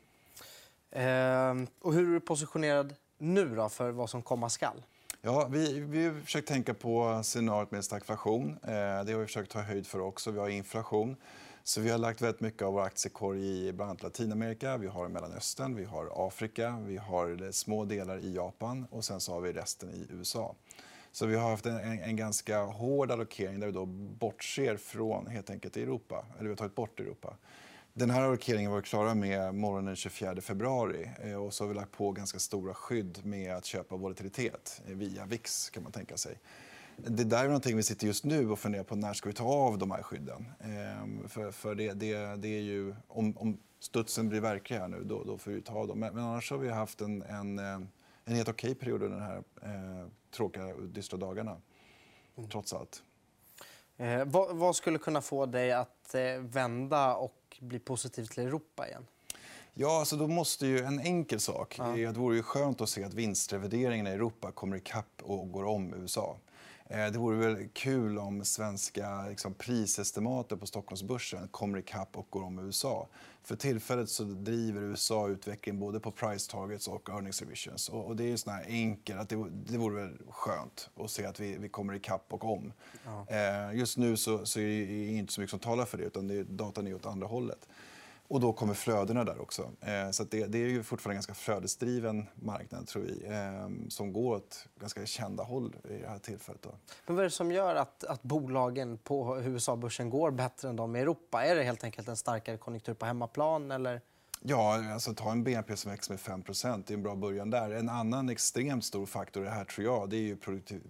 Eh, 0.90 1.68
och 1.80 1.94
hur 1.94 2.08
är 2.08 2.12
du 2.12 2.20
positionerad 2.20 2.94
nu 3.18 3.56
då 3.56 3.68
för 3.68 3.90
vad 3.90 4.10
som 4.10 4.22
komma 4.22 4.48
skall? 4.48 4.82
Ja, 5.20 5.48
vi, 5.50 5.80
vi 5.80 6.06
har 6.06 6.20
försökt 6.20 6.48
tänka 6.48 6.74
på 6.74 7.20
scenariot 7.22 7.70
med 7.70 7.84
stagflation. 7.84 8.58
Eh, 8.62 8.68
det 9.04 9.12
har 9.12 9.18
vi 9.18 9.26
försökt 9.26 9.50
ta 9.50 9.60
höjd 9.60 9.86
för 9.86 10.00
också. 10.00 10.30
Vi 10.30 10.38
har 10.38 10.48
inflation. 10.48 11.16
Så 11.62 11.80
vi 11.80 11.90
har 11.90 11.98
lagt 11.98 12.22
väldigt 12.22 12.40
mycket 12.40 12.62
av 12.62 12.72
vår 12.72 12.82
aktiekorg 12.82 13.66
i 13.68 13.72
bland 13.72 13.90
annat 13.90 14.02
Latinamerika, 14.02 14.76
vi 14.76 14.86
har 14.86 15.08
Mellanöstern, 15.08 15.74
vi 15.74 15.84
har 15.84 16.28
Afrika, 16.28 16.78
vi 16.86 16.96
har 16.96 17.52
små 17.52 17.84
delar 17.84 18.18
i 18.18 18.34
Japan 18.34 18.86
och 18.90 19.04
sen 19.04 19.20
så 19.20 19.32
har 19.32 19.40
vi 19.40 19.52
resten 19.52 19.90
i 19.90 20.06
USA. 20.10 20.54
Så 21.12 21.26
vi 21.26 21.36
har 21.36 21.50
haft 21.50 21.66
en, 21.66 21.78
en, 21.78 22.16
ganska 22.16 22.62
hård 22.62 23.10
allokering 23.10 23.60
där 23.60 23.66
vi 23.66 23.72
då 23.72 23.86
bortser 23.86 24.76
från 24.76 25.26
helt 25.26 25.50
enkelt 25.50 25.76
Europa, 25.76 26.26
eller 26.34 26.44
vi 26.44 26.48
har 26.48 26.56
tagit 26.56 26.74
bort 26.74 27.00
Europa. 27.00 27.36
Den 27.92 28.10
här 28.10 28.22
allokeringen 28.22 28.70
var 28.70 28.78
vi 28.78 28.82
klara 28.82 29.14
med 29.14 29.54
morgonen 29.54 29.84
den 29.84 29.96
24 29.96 30.40
februari 30.40 31.10
eh, 31.22 31.34
och 31.34 31.54
så 31.54 31.64
har 31.64 31.68
vi 31.68 31.74
lagt 31.74 31.92
på 31.92 32.12
ganska 32.12 32.38
stora 32.38 32.74
skydd 32.74 33.26
med 33.26 33.56
att 33.56 33.64
köpa 33.64 33.96
volatilitet 33.96 34.82
eh, 34.86 34.94
via 34.94 35.26
VIX 35.26 35.70
kan 35.70 35.82
man 35.82 35.92
tänka 35.92 36.16
sig 36.16 36.38
det 37.06 37.24
där 37.24 37.44
är 37.44 37.46
någonting 37.46 37.76
vi 37.76 37.82
sitter 37.82 38.06
just 38.06 38.24
nu 38.24 38.50
och 38.50 38.58
funderar 38.58 38.84
på 38.84 38.96
när 38.96 39.14
ska 39.14 39.28
vi 39.28 39.34
ta 39.34 39.44
av 39.44 39.78
de 39.78 39.90
här 39.90 40.02
skydden. 40.02 40.52
Ehm, 40.60 41.28
för, 41.28 41.50
för 41.50 41.74
det, 41.74 41.92
det, 41.92 42.36
det, 42.36 42.48
är 42.48 42.62
ju, 42.62 42.94
om, 43.08 43.36
om 43.36 43.58
studsen 43.80 44.28
blir 44.28 44.40
verklig 44.40 44.76
här 44.76 44.88
nu, 44.88 45.04
då, 45.04 45.24
då 45.24 45.38
får 45.38 45.50
vi 45.50 45.62
ta 45.62 45.74
av 45.74 45.88
dem. 45.88 45.98
Men, 45.98 46.14
men, 46.14 46.24
annars 46.24 46.50
har 46.50 46.58
vi 46.58 46.68
haft 46.68 47.00
en, 47.00 47.22
en, 47.22 47.58
eh, 47.58 47.80
en 48.24 48.34
helt 48.34 48.48
okej 48.48 48.74
period 48.74 49.02
under 49.02 49.18
de 49.18 49.24
här 49.24 49.42
eh, 49.62 50.06
tråkiga 50.30 50.74
dystra 50.76 51.18
dagarna. 51.18 51.56
Mm. 52.36 52.50
Trots 52.50 52.72
allt. 52.72 53.02
Eh, 53.96 54.24
vad, 54.24 54.56
vad, 54.56 54.76
skulle 54.76 54.98
kunna 54.98 55.20
få 55.20 55.46
dig 55.46 55.72
att 55.72 56.14
eh, 56.14 56.40
vända 56.40 57.14
och 57.14 57.58
bli 57.60 57.78
positiv 57.78 58.24
till 58.24 58.46
Europa 58.46 58.88
igen? 58.88 59.06
Ja, 59.74 59.98
alltså 59.98 60.16
då 60.16 60.26
måste 60.26 60.66
ju 60.66 60.78
en 60.78 61.00
enkel 61.00 61.40
sak 61.40 61.74
ja. 61.78 61.98
är 61.98 62.08
att 62.08 62.14
det 62.14 62.20
vore 62.20 62.36
ju 62.36 62.42
skönt 62.42 62.80
att 62.80 62.88
se 62.88 63.04
att 63.04 63.14
vinstrevideringen 63.14 64.06
i 64.06 64.10
Europa 64.10 64.52
kommer 64.52 64.76
ikapp 64.76 65.22
och 65.22 65.52
går 65.52 65.64
om 65.64 65.94
USA. 65.94 66.36
Eh, 66.88 67.06
det 67.06 67.18
vore 67.18 67.36
väl 67.36 67.68
kul 67.72 68.18
om 68.18 68.44
svenska 68.44 69.26
liksom, 69.28 69.54
prisestimater 69.54 70.56
på 70.56 70.66
Stockholmsbörsen 70.66 71.48
kommer 71.48 71.78
ikapp 71.78 72.16
och 72.16 72.26
går 72.30 72.42
om 72.42 72.58
USA. 72.58 73.08
För 73.42 73.56
tillfället 73.56 74.08
så 74.08 74.22
driver 74.22 74.82
USA 74.82 75.28
utvecklingen 75.28 75.80
både 75.80 76.00
på 76.00 76.10
price 76.10 76.50
targets 76.50 76.88
och 76.88 77.10
earnings 77.10 77.42
revisions. 77.42 77.88
Och, 77.88 78.16
det 78.16 78.32
är 78.32 78.36
sån 78.36 78.52
här 78.52 78.64
enkelt 78.68 79.20
att 79.20 79.28
det, 79.28 79.46
det 79.50 79.78
vore 79.78 80.02
väl 80.02 80.18
skönt 80.30 80.90
att 80.96 81.10
se 81.10 81.26
att 81.26 81.40
vi, 81.40 81.56
vi 81.58 81.68
kommer 81.68 81.94
ikapp 81.94 82.26
och 82.28 82.44
om. 82.44 82.72
Ja. 83.04 83.26
Eh, 83.28 83.78
just 83.78 83.96
nu 83.96 84.16
så, 84.16 84.46
så 84.46 84.60
är 84.60 84.66
det 84.86 85.06
inte 85.06 85.32
så 85.32 85.40
mycket 85.40 85.50
som 85.50 85.60
talar 85.60 85.84
för 85.84 85.98
det 85.98 86.04
utan 86.04 86.28
det, 86.28 86.42
datan 86.42 86.86
är 86.86 86.94
åt 86.94 87.06
andra 87.06 87.26
hållet. 87.26 87.68
Och 88.28 88.40
då 88.40 88.52
kommer 88.52 88.74
flödena 88.74 89.24
där 89.24 89.40
också. 89.40 89.70
Eh, 89.80 90.10
så 90.10 90.24
det, 90.24 90.46
det, 90.46 90.58
är 90.58 90.68
ju 90.68 90.82
fortfarande 90.82 91.14
en 91.14 91.16
ganska 91.16 91.34
flödesdriven 91.34 92.26
marknad 92.34 92.86
tror 92.86 93.02
vi, 93.02 93.26
eh, 93.26 93.88
som 93.88 94.12
går 94.12 94.36
åt 94.36 94.66
ganska 94.80 95.06
kända 95.06 95.42
håll 95.42 95.76
i 95.84 96.02
det 96.02 96.08
här 96.08 96.18
tillfället. 96.18 96.62
Då. 96.62 96.70
Men 97.06 97.16
vad 97.16 97.24
är 97.24 97.24
det 97.24 97.30
som 97.30 97.52
gör 97.52 97.74
att, 97.74 98.04
att 98.04 98.22
bolagen 98.22 98.98
på 98.98 99.40
USA-börsen 99.40 100.10
går 100.10 100.30
bättre 100.30 100.68
än 100.68 100.76
de 100.76 100.96
i 100.96 101.00
Europa? 101.00 101.44
Är 101.44 101.56
det 101.56 101.62
helt 101.62 101.84
enkelt 101.84 102.08
en 102.08 102.16
starkare 102.16 102.56
konjunktur 102.56 102.94
på 102.94 103.06
hemmaplan? 103.06 103.70
Eller? 103.70 104.00
Ja, 104.42 104.92
alltså 104.92 105.14
ta 105.14 105.32
en 105.32 105.44
BNP 105.44 105.76
som 105.76 105.90
växer 105.90 106.12
med 106.12 106.20
5 106.20 106.42
Det 106.86 106.92
är 106.92 106.94
en 106.94 107.02
bra 107.02 107.14
början 107.14 107.50
där. 107.50 107.70
En 107.70 107.88
annan 107.88 108.28
extremt 108.28 108.84
stor 108.84 109.06
faktor 109.06 109.42
i 109.42 109.46
det 109.46 109.52
här 109.52 109.64
tror 109.64 109.84
jag, 109.84 110.10
det 110.10 110.16
är 110.16 110.20
ju 110.20 110.36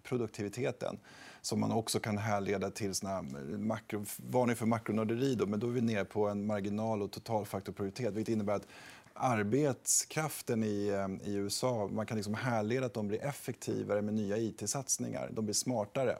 produktiviteten 0.03 0.99
som 1.43 1.61
man 1.61 1.73
också 1.73 2.01
kan 2.01 2.19
härleda 2.19 2.71
till 2.71 2.95
såna 2.95 3.23
makro, 3.59 4.05
varning 4.17 4.57
för 4.57 4.67
makronörderi. 4.67 5.35
Då, 5.35 5.47
men 5.47 5.61
då 5.61 5.67
är 5.67 5.71
vi 5.71 5.81
nere 5.81 6.05
på 6.05 6.29
en 6.29 6.47
marginal 6.47 7.03
och 7.03 7.11
totalfaktorprioritet 7.11 8.15
vilket 8.15 8.33
innebär 8.33 8.55
att 8.55 8.67
arbetskraften 9.15 10.65
i, 10.65 10.89
eh, 10.89 11.29
i 11.29 11.35
USA, 11.35 11.89
man 11.93 12.07
kan 12.07 12.17
liksom 12.17 12.35
härleda 12.35 12.87
att 12.87 12.95
de 12.95 13.09
blir 13.09 13.25
effektivare 13.25 14.03
med 14.03 14.15
nya 14.15 14.37
it-satsningar. 14.39 15.31
De 15.33 15.45
blir 15.45 15.55
smartare 15.55 16.19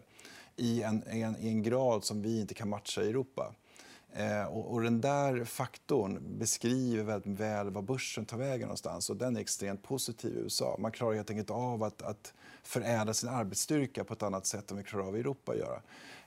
i 0.57 0.83
en, 0.83 1.03
en, 1.07 1.37
i 1.41 1.49
en 1.49 1.63
grad 1.63 2.05
som 2.05 2.23
vi 2.23 2.41
inte 2.41 2.55
kan 2.55 2.69
matcha 2.69 3.03
i 3.03 3.09
Europa. 3.09 3.55
Eh, 4.13 4.45
och, 4.45 4.73
och, 4.73 4.83
den 4.83 5.01
där 5.01 5.45
faktorn 5.45 6.39
beskriver 6.39 7.05
väldigt 7.05 7.41
väl 7.41 7.71
vad 7.71 7.85
börsen 7.85 8.25
tar 8.25 8.39
vägen 8.39 8.61
någonstans. 8.61 9.11
Och 9.11 9.17
den 9.17 9.37
är 9.37 9.41
extremt 9.41 9.83
positiv 9.83 10.37
i 10.37 10.41
USA. 10.41 10.77
Man 10.79 10.93
klarar 10.93 11.15
helt 11.15 11.31
enkelt 11.31 11.51
av 11.51 11.83
att, 11.83 12.03
att 12.03 12.35
förädla 12.63 13.15
sin 13.15 13.29
arbetsstyrka 13.29 14.05
på 14.05 14.13
ett 14.15 14.23
annat 14.23 14.47
sätt 14.47 14.71
än 14.71 14.77
vi 14.77 14.83
klarar 14.83 15.07
av 15.07 15.17
i 15.17 15.21
Europa 15.21 15.53
att 15.53 15.59
göra. 15.59 15.81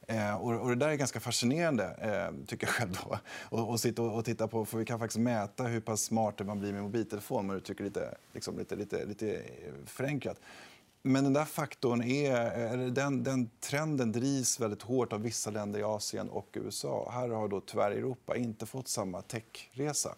Eh, 0.07 0.35
och, 0.35 0.61
och, 0.61 0.69
det 0.69 0.75
där 0.75 0.89
är 0.89 0.95
ganska 0.95 1.19
fascinerande, 1.19 1.83
eh, 1.83 2.45
tycker 2.47 2.67
jag 2.67 2.75
själv. 2.75 2.97
Då. 3.03 3.19
Och, 3.57 3.69
och 3.69 3.79
sitta 3.79 4.01
och, 4.01 4.17
och, 4.17 4.25
titta 4.25 4.47
på, 4.47 4.65
för 4.65 4.77
vi 4.77 4.85
kan 4.85 4.99
faktiskt 4.99 5.19
mäta 5.19 5.63
hur 5.63 5.81
pass 5.81 6.01
smart 6.01 6.45
man 6.45 6.59
blir 6.59 6.73
med 6.73 6.83
mobiltelefon, 6.83 7.39
om 7.39 7.47
man 7.47 7.55
uttrycker 7.55 7.83
lite, 7.83 8.15
liksom, 8.33 8.57
lite, 8.57 8.75
lite, 8.75 9.05
lite 9.05 9.41
förenklat. 9.85 10.39
Men 11.01 11.23
den 11.23 11.33
där 11.33 11.45
faktorn 11.45 12.03
är, 12.03 12.77
den, 12.91 13.23
den, 13.23 13.49
trenden 13.59 14.11
drivs 14.11 14.59
väldigt 14.59 14.81
hårt 14.81 15.13
av 15.13 15.21
vissa 15.21 15.51
länder 15.51 15.79
i 15.79 15.83
Asien 15.83 16.29
och 16.29 16.47
USA. 16.53 17.11
Här 17.13 17.29
har 17.29 17.47
då 17.47 17.61
tyvärr 17.61 17.91
Europa 17.91 18.37
inte 18.37 18.65
fått 18.65 18.87
samma 18.87 19.21
techresa. 19.21 20.15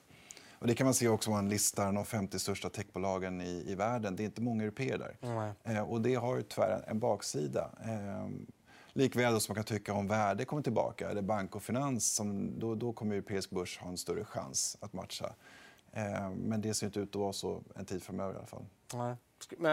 Och 0.63 0.67
det 0.67 0.75
kan 0.75 0.85
man 0.85 0.93
se 0.93 1.07
också 1.07 1.29
om 1.29 1.35
man 1.35 1.49
listar 1.49 1.91
de 1.93 2.05
50 2.05 2.39
största 2.39 2.69
techbolagen 2.69 3.41
i, 3.41 3.65
i 3.67 3.75
världen. 3.75 4.15
Det 4.15 4.23
är 4.23 4.25
inte 4.25 4.41
många 4.41 4.63
europeer 4.63 4.97
där. 4.97 5.17
Mm. 5.21 5.53
Eh, 5.63 5.89
och 5.91 6.01
det 6.01 6.15
har 6.15 6.35
ju 6.35 6.43
tyvärr 6.43 6.83
en, 6.87 6.99
baksida. 6.99 7.69
Eh, 7.83 8.29
likväl 8.93 9.41
som 9.41 9.53
man 9.53 9.63
kan 9.63 9.77
tycka 9.77 9.93
om 9.93 10.07
värde 10.07 10.45
kommer 10.45 10.61
tillbaka, 10.61 11.09
eller 11.09 11.21
bank 11.21 11.55
och 11.55 11.63
finans, 11.63 12.15
som, 12.15 12.59
då, 12.59 12.75
då 12.75 12.93
kommer 12.93 13.15
europeisk 13.15 13.49
börs 13.49 13.79
ha 13.79 13.89
en 13.89 13.97
större 13.97 14.25
chans 14.25 14.77
att 14.79 14.93
matcha. 14.93 15.33
Eh, 15.91 16.29
men 16.29 16.61
det 16.61 16.73
ser 16.73 16.87
inte 16.87 16.99
ut 16.99 17.09
att 17.09 17.21
vara 17.21 17.33
så 17.33 17.63
en 17.75 17.85
tid 17.85 18.03
framöver 18.03 18.33
i 18.33 18.37
alla 18.37 18.47
fall. 18.47 18.65
Nej. 18.93 19.15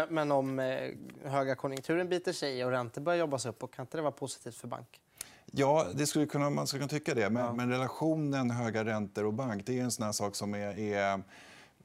Men, 0.08 0.32
om 0.32 0.58
eh, 0.58 0.90
höga 1.24 1.54
konjunkturen 1.54 2.08
biter 2.08 2.32
sig 2.32 2.64
och 2.64 2.70
räntor 2.70 3.02
börjar 3.02 3.18
jobbas 3.18 3.46
upp, 3.46 3.70
kan 3.72 3.82
inte 3.82 3.98
det 3.98 4.02
vara 4.02 4.12
positivt 4.12 4.54
för 4.54 4.68
bank? 4.68 5.00
Ja, 5.52 5.86
det 5.94 6.06
skulle 6.06 6.26
kunna, 6.26 6.50
man 6.50 6.66
skulle 6.66 6.80
kunna 6.80 6.98
tycka 6.98 7.14
det. 7.14 7.30
Men, 7.30 7.44
ja. 7.44 7.54
men, 7.54 7.70
relationen 7.70 8.50
höga 8.50 8.84
räntor 8.84 9.24
och 9.26 9.34
bank 9.34 9.66
det 9.66 9.78
är 9.78 9.82
en 9.82 9.90
sån 9.90 10.14
sak 10.14 10.36
som 10.36 10.54
är, 10.54 10.78
är 10.78 11.22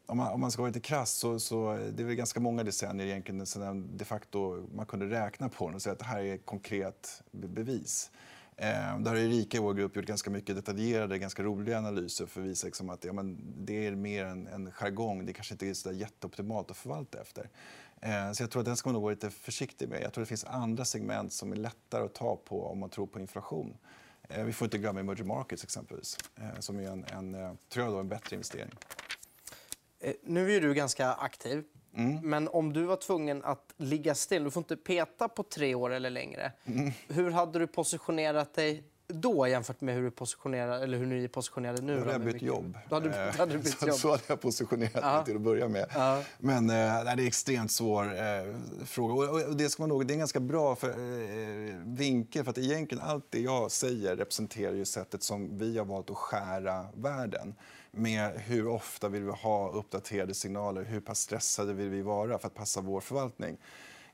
om 0.06 0.18
man, 0.18 0.34
om 0.34 0.42
man, 0.42 0.52
ska 0.52 0.62
vara 0.62 0.70
lite 0.70 0.88
krass 0.88 1.12
så, 1.12 1.40
så 1.40 1.78
det 1.94 2.04
är 2.04 2.08
väl 2.08 2.16
ganska 2.16 2.40
många 2.40 2.64
decennier 2.64 3.08
egentligen 3.08 3.46
sedan 3.46 3.90
de 3.98 4.06
facto 4.06 4.68
man 4.76 4.86
kunde 4.86 5.06
räkna 5.06 5.50
på 5.50 5.70
det 5.70 5.76
och 5.76 5.82
säga 5.82 5.94
att 5.94 6.00
det 6.00 6.06
här 6.06 6.24
är 6.24 6.38
konkret 6.38 7.24
bevis. 7.32 8.12
Ehm, 8.58 9.04
Där 9.04 9.12
har 9.12 9.18
Erika 9.18 9.58
i 9.58 9.60
vår 9.60 9.74
grupp 9.74 9.96
gjort 9.96 10.06
ganska 10.06 10.30
mycket 10.30 10.56
detaljerade, 10.56 11.18
ganska 11.18 11.44
roliga 11.44 11.78
analyser 11.78 12.26
för 12.26 12.42
att 12.42 12.48
visa 12.48 12.68
liksom 12.68 12.90
att 12.90 13.04
ja, 13.04 13.14
men 13.14 13.38
det 13.66 13.88
är 13.88 13.96
mer 13.96 14.26
en, 14.26 14.48
en 14.48 14.72
jargong. 14.72 15.26
Det 15.26 15.34
kanske 15.34 15.54
inte 15.54 15.68
är 15.68 15.74
så 15.74 15.92
jätteoptimalt 15.92 16.72
att 16.72 16.78
förvalta 16.78 17.22
efter. 17.22 17.50
Ehm, 18.02 18.36
så 18.36 18.44
jag 18.44 18.52
tror 18.52 18.60
att 18.60 18.66
den 18.66 18.78
ska 18.78 18.90
man 18.90 18.94
nog 18.94 19.04
vara 19.04 19.14
lite 19.14 19.30
försiktig 19.30 19.90
med. 19.90 20.02
Jag 20.02 20.14
tror 20.14 20.22
att 20.22 20.28
det 20.28 20.30
finns 20.30 20.46
andra 20.46 20.86
segment 20.86 21.34
som 21.34 21.52
är 21.52 21.56
lättare 21.56 22.06
att 22.06 22.14
ta 22.14 22.36
på 22.36 22.66
om 22.68 22.80
man 22.80 22.90
tror 22.90 23.08
på 23.08 23.20
inflation. 23.20 23.78
Ehm, 24.30 24.46
vi 24.46 24.54
får 24.54 24.66
inte 24.66 24.78
glömma 24.78 25.00
emerging 25.00 25.28
markets 25.28 25.64
exempelvis, 25.64 26.18
som 26.60 26.80
är 26.80 26.90
en, 26.90 27.06
en, 27.14 27.36
eh, 27.36 27.54
tror 27.70 27.86
jag 27.86 27.94
då, 27.94 28.00
en 28.00 28.10
bättre 28.10 28.36
investering. 28.36 28.72
Eh, 30.00 30.14
nu 30.24 30.52
är 30.56 30.62
du 30.62 30.74
ganska 30.74 31.14
aktiv. 31.14 31.64
Mm. 31.96 32.30
Men 32.30 32.48
om 32.48 32.74
du 32.74 32.84
var 32.84 32.96
tvungen 32.96 33.44
att 33.44 33.74
ligga 33.78 34.16
still, 34.16 34.44
du 34.44 34.52
får 34.52 34.62
inte 34.62 34.78
peta 34.78 35.28
på 35.28 35.44
tre 35.44 35.76
år 35.76 35.94
eller 35.94 36.10
längre. 36.10 36.52
Mm. 36.66 36.92
Hur 37.08 37.32
hade 37.32 37.60
du 37.60 37.68
positionerat 37.68 38.54
dig 38.54 38.84
då 39.08 39.48
jämfört 39.48 39.82
med 39.82 39.96
hur, 39.96 40.04
du 40.04 40.12
positionerar, 40.12 40.80
eller 40.80 40.98
hur 40.98 41.06
ni 41.06 41.24
är 41.24 41.28
positionerade 41.28 41.82
nu? 41.82 41.94
Då 41.94 42.00
hade 42.00 42.12
jag 42.12 42.20
med 42.20 42.26
bytt 42.26 42.34
mycket- 42.34 42.48
jobb. 42.48 42.78
Då 42.90 42.96
hade, 42.96 43.10
du- 43.10 43.32
då 43.32 43.38
hade 43.38 43.52
du 43.54 43.58
bytt 43.58 43.80
så, 43.80 43.88
jobb. 43.88 43.98
så 43.98 44.12
hade 44.12 44.24
jag 44.28 44.42
positionerat 44.42 45.04
mig 45.04 45.26
till 45.26 45.36
att 45.36 45.42
börja 45.42 45.68
med. 45.68 45.86
Ja. 45.94 46.22
Men 46.40 46.70
eh, 46.70 46.76
nej, 47.04 47.16
det 47.16 47.24
är 47.24 47.28
extremt 47.28 47.72
svår 47.72 48.04
eh, 48.04 48.56
fråga. 48.86 49.32
Och 49.32 49.56
det, 49.56 49.70
ska 49.70 49.84
man 49.84 49.90
nog, 49.90 50.08
det 50.08 50.12
är 50.12 50.16
en 50.16 50.20
ganska 50.20 50.40
bra 50.40 50.76
för, 50.76 50.90
eh, 50.90 51.76
vinkel. 51.86 52.44
För 52.44 52.52
att 52.52 52.58
egentligen 52.58 53.04
allt 53.04 53.26
det 53.30 53.40
jag 53.40 53.72
säger 53.72 54.16
representerar 54.16 54.74
ju 54.74 54.86
sättet 54.86 55.24
som 55.24 55.58
vi 55.58 55.78
har 55.78 55.86
valt 55.86 56.10
att 56.10 56.18
skära 56.18 56.86
världen. 56.94 57.56
Med 57.92 58.32
hur 58.40 58.68
ofta 58.68 59.10
vill 59.10 59.24
vi 59.24 59.32
ha 59.32 59.72
uppdaterade 59.72 60.34
signaler? 60.34 60.84
Hur 60.84 61.00
pass 61.00 61.20
stressade 61.20 61.74
vill 61.74 61.90
vi 61.90 62.02
vara 62.02 62.38
för 62.38 62.48
att 62.48 62.56
passa 62.56 62.82
vår 62.82 63.02
förvaltning? 63.02 63.58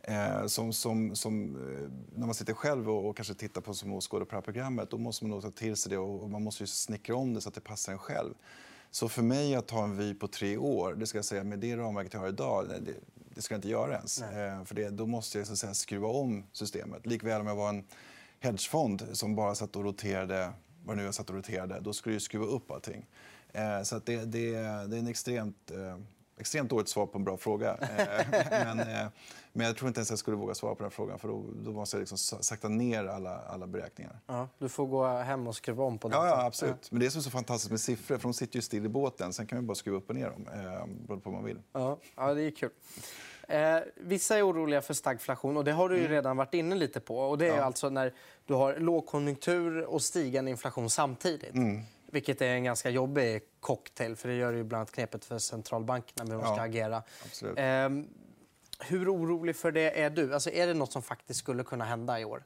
Eh, 0.04 0.46
som, 0.46 0.74
som, 0.74 1.16
som, 1.16 1.56
eh, 1.56 2.18
när 2.20 2.26
man 2.26 2.36
sitter 2.36 2.54
själv 2.54 2.90
och, 2.90 3.10
och 3.10 3.16
kanske 3.16 3.34
tittar 3.34 3.62
på 3.62 3.74
som 3.74 3.94
åskådare 3.94 4.26
på 4.26 4.32
det 4.32 4.38
här 4.38 4.42
programmet 4.42 4.90
då 4.90 4.98
måste 4.98 5.26
man 5.26 5.32
nog 5.32 5.42
ta 5.42 5.52
till 5.52 5.76
sig 5.76 5.90
det 5.90 5.98
och, 5.98 6.24
och 6.24 6.30
man 6.30 6.44
måste 6.44 6.64
ju 6.64 6.68
snickra 6.68 7.16
om 7.16 7.34
det 7.34 7.42
så 7.42 7.50
att 7.50 7.56
det 7.56 7.62
passar 7.62 7.94
en 7.94 8.00
själv. 8.00 8.34
Så 8.92 9.10
för 9.10 9.22
mig 9.22 9.56
att 9.56 9.72
ha 9.72 9.84
en 9.84 9.98
vy 9.98 10.14
på 10.14 10.28
tre 10.28 10.58
år, 10.58 10.94
det 10.94 11.08
ska 11.08 11.18
jag 11.18 11.26
säga, 11.26 11.44
med 11.44 11.60
det 11.60 11.78
ramverket 11.78 12.14
jag 12.14 12.20
har 12.20 12.28
idag, 12.28 12.66
det, 12.70 12.94
det 13.36 13.42
ska 13.42 13.54
jag 13.54 13.58
inte 13.58 13.70
göra 13.70 13.96
ens. 13.96 14.22
Eh, 14.22 14.64
för 14.64 14.76
det, 14.76 14.90
då 14.90 15.06
måste 15.06 15.38
jag 15.38 15.48
så 15.48 15.54
att 15.54 15.60
säga, 15.60 15.74
skruva 15.74 16.08
om 16.08 16.44
systemet. 16.52 17.06
Likväl 17.06 17.42
om 17.42 17.48
jag 17.48 17.56
var 17.56 17.70
en 17.70 17.84
hedgefond 18.40 19.08
som 19.12 19.36
bara 19.36 19.56
satt 19.56 19.76
och 19.76 19.84
roterade, 19.84 20.54
vad 20.86 20.98
nu 20.98 21.04
jag 21.04 21.14
satt 21.14 21.30
och 21.30 21.36
roterade, 21.36 21.80
då 21.80 21.94
skulle 21.94 22.16
jag 22.16 22.22
skruva 22.22 22.46
upp 22.46 22.72
allting. 22.72 23.06
Eh, 23.54 23.84
så 23.84 23.96
att 23.96 24.06
det, 24.06 24.26
det, 24.26 24.52
det 24.88 24.96
är 24.96 25.00
en 25.00 25.08
extremt, 25.08 25.72
eh, 25.72 25.98
extremt 26.42 26.70
dåligt 26.70 26.90
svar 26.90 27.06
på 27.06 27.18
en 27.18 27.24
bra 27.24 27.38
fråga. 27.38 27.78
Eh, 27.98 28.26
men, 28.50 28.80
eh, 28.80 29.08
men 29.54 29.68
jag 29.68 29.78
tror 29.78 29.88
inte 29.88 30.00
ens 30.00 30.10
jag 30.10 30.20
skulle 30.20 30.38
våga 30.38 30.54
svara 30.56 30.76
på 30.76 30.84
den 30.84 30.92
frågan 30.92 31.20
för 31.20 31.28
då, 31.28 31.44
då 31.66 31.72
måste 31.72 31.96
jag 31.98 32.00
liksom 32.00 32.18
sa- 32.18 32.42
sakta 32.42 32.68
ner 32.68 33.06
alla, 33.06 33.38
alla 33.40 33.68
beräkningar. 33.68 34.20
Ja, 34.28 34.48
du 34.58 34.70
får 34.70 34.86
gå 34.88 35.08
hem 35.08 35.48
och 35.48 35.56
skruva 35.56 35.84
om 35.84 35.98
på 35.98 36.10
det. 36.10 36.16
Ja, 36.16 36.28
ja, 36.28 36.46
absolut. 36.46 36.92
Men 36.92 37.00
det 37.00 37.06
är 37.06 37.10
som 37.10 37.22
så 37.24 37.30
fantastiskt 37.30 37.72
med 37.72 37.80
siffror, 37.80 38.18
för 38.18 38.24
de 38.24 38.34
sitter 38.34 38.56
ju 38.56 38.62
still 38.62 38.86
i 38.86 38.90
båten. 38.90 39.34
Sen 39.34 39.46
kan 39.48 39.58
man 39.58 39.68
bara 39.68 39.76
skruva 39.76 39.98
upp 39.98 40.10
och 40.10 40.16
ner 40.16 40.30
dem, 40.30 40.48
eh, 40.54 41.08
på 41.08 41.22
vad 41.24 41.34
man 41.34 41.44
vill. 41.44 41.60
Ja, 41.74 41.98
ja 42.16 42.34
det 42.34 42.42
är 42.44 42.52
kul. 42.52 42.70
Eh, 43.48 43.78
vissa 43.98 44.38
är 44.38 44.48
oroliga 44.48 44.82
för 44.82 44.94
stagflation 44.94 45.58
och 45.58 45.64
det 45.64 45.72
har 45.72 45.90
du 45.90 45.96
Mm. 45.96 46.08
ju 46.12 46.16
redan 46.16 46.38
varit 46.38 46.54
inne 46.54 46.76
lite 46.76 47.00
på. 47.00 47.18
Och 47.20 47.38
det 47.38 47.48
är 47.48 47.62
alltså 47.62 47.90
när 47.90 48.14
du 48.46 48.54
har 48.54 48.76
lågkonjunktur 48.76 49.84
och 49.86 50.02
stigande 50.02 50.52
inflation 50.52 50.90
samtidigt. 50.90 51.54
Mm. 51.56 51.82
Vilket 52.12 52.42
är 52.42 52.48
en 52.50 52.64
ganska 52.64 52.90
jobbig 52.90 53.42
cocktail 53.60 54.16
för 54.16 54.30
det 54.30 54.36
gör 54.36 54.52
det 54.52 54.58
ju 54.58 54.64
bland 54.64 54.80
annat 54.80 54.92
knepet 54.92 55.26
för 55.26 55.38
centralbankerna 55.38 56.24
med 56.24 56.34
hur 56.36 56.42
de 56.44 56.48
Ja, 56.50 56.56
ska 56.56 56.64
agera. 56.64 57.04
absolut. 57.26 57.58
Eh, 57.58 57.90
hur 58.90 59.14
orolig 59.16 59.56
för 59.56 59.72
det 59.72 60.02
är 60.02 60.10
du? 60.10 60.34
Alltså, 60.34 60.50
är 60.50 60.68
det 60.68 60.74
något 60.74 60.92
som 60.92 61.02
faktiskt 61.02 61.40
skulle 61.40 61.64
kunna 61.64 61.86
hända 61.86 62.20
i 62.20 62.26
år? 62.26 62.44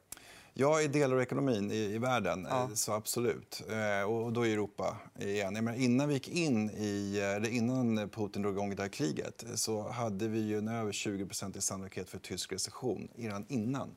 Ja, 0.58 0.80
i 0.82 0.86
delar 0.88 1.16
av 1.16 1.22
ekonomin 1.22 1.70
i, 1.70 1.76
i 1.76 1.98
världen, 1.98 2.46
Ja. 2.50 2.62
eh, 2.62 2.74
så 2.74 2.92
absolut. 2.92 3.62
Eh, 3.70 4.10
och 4.10 4.32
då 4.32 4.46
i 4.46 4.52
Europa 4.52 4.96
igen. 5.18 5.54
Jag 5.54 5.64
menar, 5.64 5.78
innan 5.78 6.08
vi 6.08 6.14
gick 6.14 6.28
in 6.28 6.70
i, 6.70 7.18
eh, 7.22 7.30
eller 7.36 7.48
innan 7.48 8.08
Putin 8.08 8.42
drog 8.42 8.54
igång 8.54 8.76
det 8.76 8.82
här 8.82 8.88
kriget 8.88 9.44
så 9.54 9.88
hade 9.88 10.28
vi 10.28 10.38
ju 10.40 10.58
en 10.58 10.68
över 10.68 10.92
20 10.92 11.28
i 11.56 11.60
sannolikhet 11.60 12.10
för 12.10 12.18
tysk 12.18 12.52
recession 12.52 13.08
redan 13.16 13.46
innan. 13.48 13.96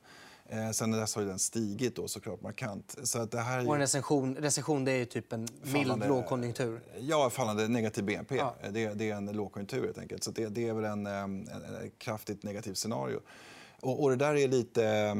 Eh, 0.52 0.70
sen 0.70 0.90
dess 0.90 1.14
har 1.14 1.22
den 1.22 1.38
stigit 1.38 1.96
då 1.96 2.08
såklart 2.08 2.40
markant. 2.42 2.96
Så 3.02 3.18
att 3.22 3.30
det 3.30 3.40
här 3.40 3.68
Och 3.68 3.74
en 3.74 3.80
recession, 3.80 4.34
recession 4.36 4.84
det 4.84 4.92
är 4.92 5.04
typ 5.04 5.32
en 5.32 5.40
mild 5.40 5.86
Fallande- 5.86 6.08
lågkonjunktur. 6.08 6.80
Ja, 7.00 7.30
fallande 7.30 7.68
negativ 7.68 8.04
BNP. 8.04 8.36
Ja. 8.36 8.54
Det, 8.70 8.94
det 8.94 9.10
är 9.10 9.14
en 9.16 9.26
lågkonjunktur 9.26 9.84
helt 9.84 9.98
enkelt. 9.98 10.24
Så 10.24 10.30
det, 10.30 10.48
det 10.48 10.68
är 10.68 10.72
väl 10.74 10.84
en, 10.84 11.06
eh, 11.06 11.12
en, 11.12 11.48
en 11.48 11.90
kraftigt 11.98 12.42
negativt 12.42 12.78
scenario. 12.78 13.20
Och, 13.80 14.02
och 14.02 14.10
det 14.10 14.16
där 14.16 14.34
är 14.36 14.48
lite, 14.48 14.86
eh, 14.86 15.14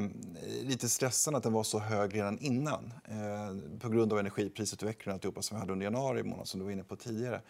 lite 0.63 0.89
stressande 0.89 1.37
att 1.37 1.43
den 1.43 1.53
var 1.53 1.63
så 1.63 1.79
hög 1.79 2.15
redan 2.15 2.39
innan. 2.39 2.93
Eh, 3.05 3.79
på 3.81 3.89
grund 3.89 4.13
av 4.13 4.19
energiprisutvecklingen 4.19 5.11
och 5.11 5.15
alltihopa 5.15 5.43
som 5.43 5.57
vi 5.57 5.61
hade 5.61 5.73
under 5.73 5.85
januari 5.85 6.23
månad 6.23 6.49
som 6.49 6.61
du 6.61 6.65
var 6.65 6.73
inne 6.73 6.85
på 6.85 6.97
tidigare. 6.97 7.41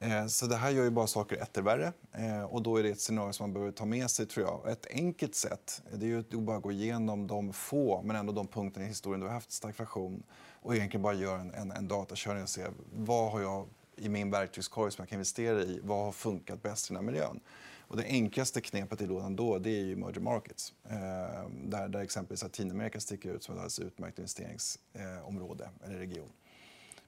Eh, 0.00 0.26
så 0.26 0.46
det 0.46 0.56
här 0.56 0.70
gör 0.70 0.84
ju 0.84 0.90
bara 0.90 1.06
saker 1.06 1.36
etter 1.36 1.62
värre. 1.62 1.92
Eh, 2.12 2.44
och 2.44 2.62
då 2.62 2.76
är 2.76 2.82
det 2.82 2.88
ett 2.88 3.00
scenario 3.00 3.32
som 3.32 3.44
man 3.44 3.52
behöver 3.52 3.72
ta 3.72 3.84
med 3.84 4.10
sig. 4.10 4.26
tror 4.26 4.46
jag. 4.46 4.72
Ett 4.72 4.86
enkelt 4.90 5.34
sätt 5.34 5.82
det 5.92 6.06
är 6.06 6.08
ju 6.08 6.18
att 6.18 6.30
bara 6.30 6.58
gå 6.58 6.72
igenom 6.72 7.26
de 7.26 7.52
få, 7.52 8.02
men 8.02 8.16
ändå 8.16 8.32
de 8.32 8.46
punkterna 8.46 8.84
i 8.86 8.88
historien 8.88 9.20
där 9.20 9.26
vi 9.26 9.28
har 9.28 9.34
haft 9.34 9.52
stagflation 9.52 10.22
och 10.62 10.76
egentligen 10.76 11.02
bara 11.02 11.14
göra 11.14 11.40
en, 11.40 11.54
en, 11.54 11.72
en 11.72 11.88
datakörning 11.88 12.42
och 12.42 12.48
se 12.48 12.66
vad 12.94 13.32
har 13.32 13.40
jag 13.40 13.66
i 13.96 14.08
min 14.08 14.30
verktygskorg 14.30 14.92
som 14.92 15.02
jag 15.02 15.08
kan 15.08 15.16
investera 15.16 15.62
i. 15.62 15.80
Vad 15.82 16.04
har 16.04 16.12
funkat 16.12 16.62
bäst 16.62 16.90
i 16.90 16.94
den 16.94 16.96
här 16.96 17.12
miljön? 17.12 17.40
Och 17.88 17.96
det 17.96 18.04
enklaste 18.04 18.60
knepet 18.60 19.00
i 19.00 19.06
lådan 19.06 19.36
då 19.36 19.58
det 19.58 19.70
är 19.70 19.84
ju 19.84 19.92
emerging 19.92 20.24
markets. 20.24 20.74
Eh, 20.84 21.48
där, 21.64 21.88
där 21.88 22.00
exempelvis 22.00 22.42
Latinamerika 22.42 23.00
sticker 23.00 23.30
ut 23.30 23.42
som 23.42 23.54
ett 23.54 23.58
alldeles 23.58 23.78
utmärkt 23.78 24.18
investeringsområde 24.18 25.64
eh, 25.64 25.88
eller 25.88 25.98
region. 25.98 26.28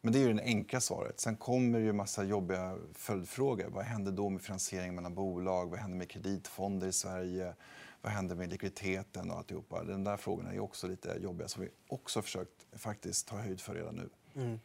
Men 0.01 0.13
det 0.13 0.19
är 0.19 0.29
ju 0.29 0.33
det 0.33 0.43
enkla 0.43 0.81
svaret. 0.81 1.21
Sen 1.21 1.37
kommer 1.37 1.79
det 1.79 1.85
ju 1.85 1.93
massa 1.93 2.25
jobbiga 2.25 2.77
följdfrågor. 2.95 3.67
Vad 3.69 3.85
händer 3.85 4.13
då 4.13 4.29
med 4.29 4.43
finansiering 4.43 4.95
mellan 4.95 5.15
bolag? 5.15 5.71
Vad 5.71 5.79
händer 5.79 5.99
med 5.99 6.11
kreditfonder 6.11 6.87
i 6.87 6.93
Sverige? 6.93 7.55
Vad 8.03 8.13
händer 8.13 8.37
med 8.37 8.51
likviditeten 8.51 9.31
och 9.31 9.37
alltihopa? 9.37 9.85
De 9.85 10.05
där 10.05 10.17
frågorna 10.17 10.53
är 10.53 10.61
också 10.61 10.87
lite 10.87 11.19
jobbiga 11.23 11.49
som 11.49 11.63
vi 11.63 11.69
också 11.89 12.19
har 12.19 12.23
försökt 12.23 12.67
faktiskt 12.73 13.29
ta 13.29 13.37
höjd 13.37 13.61
för 13.61 13.75
redan 13.75 13.95
nu. 13.95 14.09
Mm. 14.43 14.61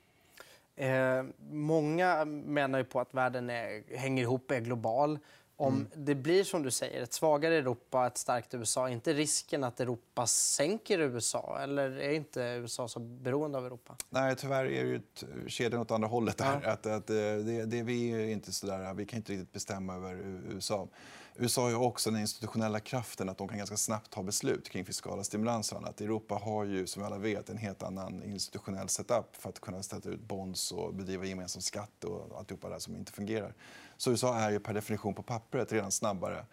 Eh, 0.75 1.33
många 1.51 2.25
menar 2.25 2.79
ju 2.79 2.85
på 2.85 2.99
att 2.99 3.13
världen 3.13 3.49
är, 3.49 3.97
hänger 3.97 4.23
ihop, 4.23 4.51
är 4.51 4.59
global. 4.59 5.19
Om 5.55 5.74
Mm. 5.75 5.88
det 5.95 6.15
blir 6.15 6.43
som 6.43 6.63
du 6.63 6.72
säger, 6.72 7.03
ett 7.03 7.13
svagare 7.13 7.55
Europa, 7.55 8.07
ett 8.07 8.17
starkt 8.17 8.53
USA, 8.53 8.88
är 8.89 8.91
inte 8.93 9.13
risken 9.13 9.63
att 9.63 9.79
Europa 9.79 10.27
sänker 10.27 11.00
USA? 11.00 11.60
Eller 11.63 11.91
är 11.91 12.12
inte 12.13 12.41
USA 12.41 12.88
så 12.88 13.00
beroende 13.00 13.57
av 13.57 13.65
Europa? 13.65 13.95
Nej, 14.10 14.36
tyvärr 14.36 14.65
är 14.65 14.83
det 14.83 14.89
ju 14.89 14.95
ett- 14.95 15.24
kedjan 15.48 15.81
åt 15.81 15.91
andra 15.91 16.07
hållet. 16.07 16.38
Där. 16.38 16.67
Att, 16.67 16.86
att, 16.86 17.10
eh, 17.10 17.15
det, 17.15 17.65
det, 17.65 17.83
vi 17.83 18.10
är 18.12 18.19
inte 18.27 18.51
så 18.51 18.67
där, 18.67 18.93
vi 18.93 19.05
kan 19.05 19.17
inte 19.17 19.31
riktigt 19.31 19.51
bestämma 19.51 19.95
över 19.95 20.15
USA. 20.55 20.88
USA 21.35 21.61
har 21.61 21.69
ju 21.69 21.75
också 21.75 22.11
den 22.11 22.19
institutionella 22.19 22.79
kraften 22.79 23.29
att 23.29 23.37
de 23.37 23.47
kan 23.47 23.57
ganska 23.57 23.77
snabbt 23.77 24.11
ta 24.11 24.23
beslut 24.23 24.69
kring 24.69 24.85
fiskala 24.85 25.23
stimulanser. 25.23 25.75
och 25.75 25.81
annat. 25.81 26.01
Europa 26.01 26.35
har 26.35 26.63
ju, 26.63 26.87
som 26.87 27.01
vi 27.01 27.05
alla 27.05 27.17
vet, 27.17 27.49
en 27.49 27.57
helt 27.57 27.83
annan 27.83 28.23
institutionell 28.23 28.89
setup 28.89 29.35
för 29.35 29.49
att 29.49 29.59
kunna 29.59 29.83
ställa 29.83 30.11
ut 30.11 30.21
bonds 30.21 30.71
och 30.71 30.93
bedriva 30.93 31.25
gemensam 31.25 31.61
skatt 31.61 32.03
och 32.03 32.37
alltihopa 32.39 32.69
där 32.69 32.79
som 32.79 32.95
inte 32.95 33.11
fungerar. 33.11 33.53
Så 33.97 34.11
USA 34.11 34.35
är 34.35 34.51
ju 34.51 34.59
per 34.59 34.73
definition 34.73 35.13
på 35.13 35.23
pappret 35.23 35.71
redan 35.71 35.91
snabbare. 35.91 36.45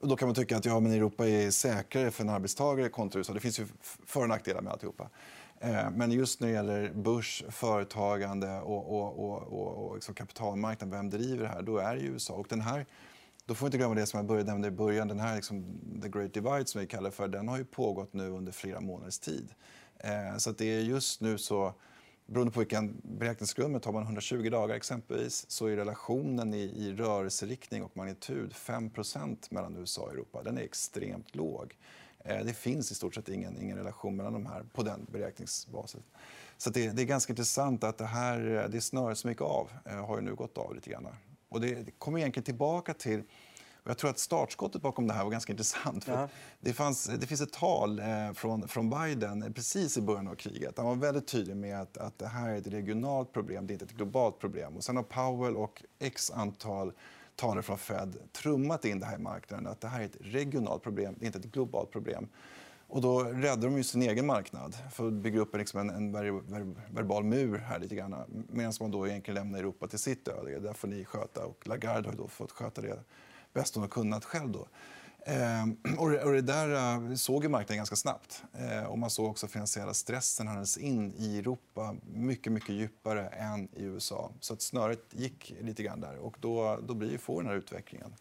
Och 0.00 0.08
då 0.08 0.16
kan 0.16 0.28
man 0.28 0.34
tycka 0.34 0.56
att 0.56 0.64
ja, 0.64 0.80
men 0.80 0.92
Europa 0.92 1.28
är 1.28 1.50
säkrare 1.50 2.10
för 2.10 2.24
en 2.24 2.30
arbetstagare 2.30 2.88
kontra 2.88 3.18
USA. 3.18 3.32
Det 3.32 3.40
finns 3.40 3.60
ju 3.60 3.66
för 4.06 4.22
och 4.22 4.28
nackdelar 4.28 4.62
med 4.62 4.72
alltihopa. 4.72 5.08
Eh, 5.60 5.90
men 5.90 6.12
just 6.12 6.40
när 6.40 6.48
det 6.48 6.54
gäller 6.54 6.92
börs, 6.92 7.44
företagande 7.48 8.60
och, 8.60 8.98
och, 8.98 9.24
och, 9.24 9.42
och, 9.42 9.86
och 9.86 9.94
liksom 9.94 10.14
kapitalmarknaden, 10.14 10.90
vem 10.90 11.10
driver 11.10 11.42
det 11.42 11.48
här? 11.48 11.62
Då 11.62 11.78
är 11.78 11.96
det 11.96 12.00
USA. 12.00 12.34
Och 12.34 12.46
den 12.48 12.60
här, 12.60 12.86
då 13.48 13.54
får 13.54 13.66
vi 13.66 13.68
inte 13.68 13.78
glömma 13.78 13.94
det 13.94 14.06
som 14.06 14.18
jag 14.18 14.26
började 14.26 14.50
nämna 14.50 14.66
i 14.66 14.70
början. 14.70 15.08
Den 15.08 15.20
här 15.20 15.36
liksom, 15.36 15.80
the 16.02 16.08
great 16.08 16.34
divide 16.34 16.68
som 16.68 16.80
vi 16.80 16.86
kallar 16.86 17.10
för, 17.10 17.28
den 17.28 17.48
har 17.48 17.58
ju 17.58 17.64
pågått 17.64 18.12
nu 18.12 18.28
under 18.28 18.52
flera 18.52 18.80
månaders 18.80 19.18
tid. 19.18 19.48
Eh, 19.98 20.36
Så 20.36 20.50
att 20.50 20.58
det 20.58 20.74
är 20.74 20.80
just 20.80 21.20
nu 21.20 21.38
så 21.38 21.74
Beroende 22.26 22.52
på 22.52 22.60
vilken 22.60 23.00
beräkningsgrund, 23.02 23.82
tar 23.82 23.92
man 23.92 24.02
120 24.02 24.50
dagar 24.50 24.74
exempelvis 24.74 25.50
så 25.50 25.66
är 25.66 25.76
relationen 25.76 26.54
i, 26.54 26.58
i 26.58 26.92
rörelseriktning 26.92 27.82
och 27.82 27.96
magnitud 27.96 28.52
5% 28.52 29.36
mellan 29.50 29.76
USA 29.76 30.02
och 30.02 30.12
Europa. 30.12 30.42
Den 30.42 30.58
är 30.58 30.62
extremt 30.62 31.34
låg. 31.34 31.76
Eh, 32.18 32.44
det 32.44 32.52
finns 32.52 32.92
i 32.92 32.94
stort 32.94 33.14
sett 33.14 33.28
ingen, 33.28 33.62
ingen 33.62 33.76
relation 33.76 34.16
mellan 34.16 34.32
de 34.32 34.46
här 34.46 34.64
på 34.72 34.82
den 34.82 35.06
beräkningsbasen. 35.12 36.02
Så 36.56 36.70
det, 36.70 36.90
det 36.90 37.02
är 37.02 37.06
ganska 37.06 37.32
intressant 37.32 37.84
att 37.84 37.98
det 37.98 38.06
här 38.06 38.68
det 38.70 38.80
snöret 38.80 39.18
som 39.18 39.30
gick 39.30 39.40
av 39.40 39.70
eh, 39.84 40.06
har 40.06 40.16
ju 40.16 40.22
nu 40.22 40.34
gått 40.34 40.58
av 40.58 40.74
lite 40.74 40.90
grann. 40.90 41.08
Och 41.48 41.60
det, 41.60 41.98
kommer 41.98 42.18
egentligen 42.18 42.44
tillbaka 42.44 42.94
till 42.94 43.22
och 43.88 43.90
jag 43.90 43.98
tror 43.98 44.10
att 44.10 44.18
startskottet 44.18 44.82
bakom 44.82 45.06
det 45.06 45.12
här 45.12 45.24
var 45.24 45.30
ganska 45.30 45.52
intressant. 45.52 46.04
För 46.04 46.12
Ja. 46.12 46.28
det, 46.60 46.72
fanns, 46.72 47.04
det 47.04 47.26
finns 47.26 47.40
ett 47.40 47.52
tal 47.52 47.98
eh, 47.98 48.32
från, 48.34 48.68
från 48.68 48.90
Biden 48.90 49.52
precis 49.54 49.96
i 49.96 50.00
början 50.00 50.28
av 50.28 50.34
kriget. 50.34 50.76
Han 50.76 50.86
var 50.86 50.94
väldigt 50.94 51.26
tydlig 51.26 51.56
med 51.56 51.80
att, 51.80 51.98
att 51.98 52.18
det 52.18 52.26
här 52.26 52.48
är 52.48 52.56
ett 52.56 52.66
regionalt 52.66 53.32
problem, 53.32 53.66
det 53.66 53.72
är 53.72 53.74
inte 53.74 53.84
ett 53.84 53.92
globalt 53.92 54.38
problem. 54.38 54.76
Och 54.76 54.84
sen 54.84 54.96
har 54.96 55.02
Powell 55.02 55.56
och 55.56 55.82
x 55.98 56.30
antal 56.30 56.92
talare 57.36 57.62
från 57.62 57.78
Fed 57.78 58.16
trummat 58.32 58.84
in 58.84 59.00
det 59.00 59.06
här 59.06 59.16
i 59.16 59.22
marknaden. 59.22 59.66
Att 59.66 59.80
det 59.80 59.88
här 59.88 60.00
är 60.00 60.04
ett 60.04 60.16
regionalt 60.20 60.82
problem, 60.82 61.14
det 61.18 61.24
är 61.24 61.26
inte 61.26 61.38
ett 61.38 61.52
globalt 61.52 61.90
problem. 61.90 62.28
Och 62.88 63.00
då 63.00 63.22
räddar 63.22 63.68
de 63.68 63.76
ju 63.76 63.84
sin 63.84 64.02
egen 64.02 64.26
marknad 64.26 64.76
för 64.92 65.06
att 65.06 65.12
bygga 65.12 65.40
upp 65.40 65.54
en, 65.54 65.60
liksom 65.60 65.80
en, 65.80 65.90
en 65.90 66.12
ver, 66.12 66.24
ver, 66.24 66.74
verbal 66.90 67.24
mur 67.24 67.58
här 67.58 67.78
lite 67.78 67.94
grann. 67.94 68.46
Medan 68.50 68.72
man 68.80 68.90
då 68.90 69.08
egentligen 69.08 69.34
lämnar 69.34 69.58
Europa 69.58 69.86
till 69.86 69.98
sitt 69.98 70.28
öde. 70.28 70.60
Där 70.60 70.72
får 70.72 70.88
ni 70.88 71.04
sköta. 71.04 71.44
Och 71.44 71.66
Lagarde 71.66 72.08
har 72.08 72.16
då 72.16 72.28
fått 72.28 72.52
sköta 72.52 72.82
det 72.82 72.98
bäst 73.52 73.74
hon 73.74 73.82
har 73.82 73.88
kunnat 73.88 74.24
själv. 74.24 74.50
Då. 74.50 74.66
Eh, 75.20 75.98
och, 75.98 76.10
det, 76.10 76.24
och 76.24 76.32
det 76.32 76.40
där 76.40 76.74
eh, 76.74 77.14
såg 77.14 77.42
ju 77.42 77.48
marknaden 77.48 77.76
ganska 77.76 77.96
snabbt. 77.96 78.42
Eh, 78.52 78.84
och 78.84 78.98
man 78.98 79.10
såg 79.10 79.30
också 79.30 79.46
finansiella 79.46 79.94
stressen 79.94 80.46
handlas 80.46 80.76
in 80.76 81.12
i 81.16 81.38
Europa 81.38 81.96
mycket, 82.14 82.52
mycket 82.52 82.74
djupare 82.74 83.28
än 83.28 83.68
i 83.72 83.82
USA. 83.82 84.30
Så 84.40 84.54
att 84.54 84.62
snöret 84.62 85.04
gick 85.10 85.54
lite 85.60 85.82
grann 85.82 86.00
där 86.00 86.16
och 86.16 86.36
då, 86.40 86.78
då 86.82 86.94
blir 86.94 87.10
ju 87.10 87.18
få 87.18 87.40
den 87.40 87.50
här 87.50 87.56
utvecklingen. 87.56 88.14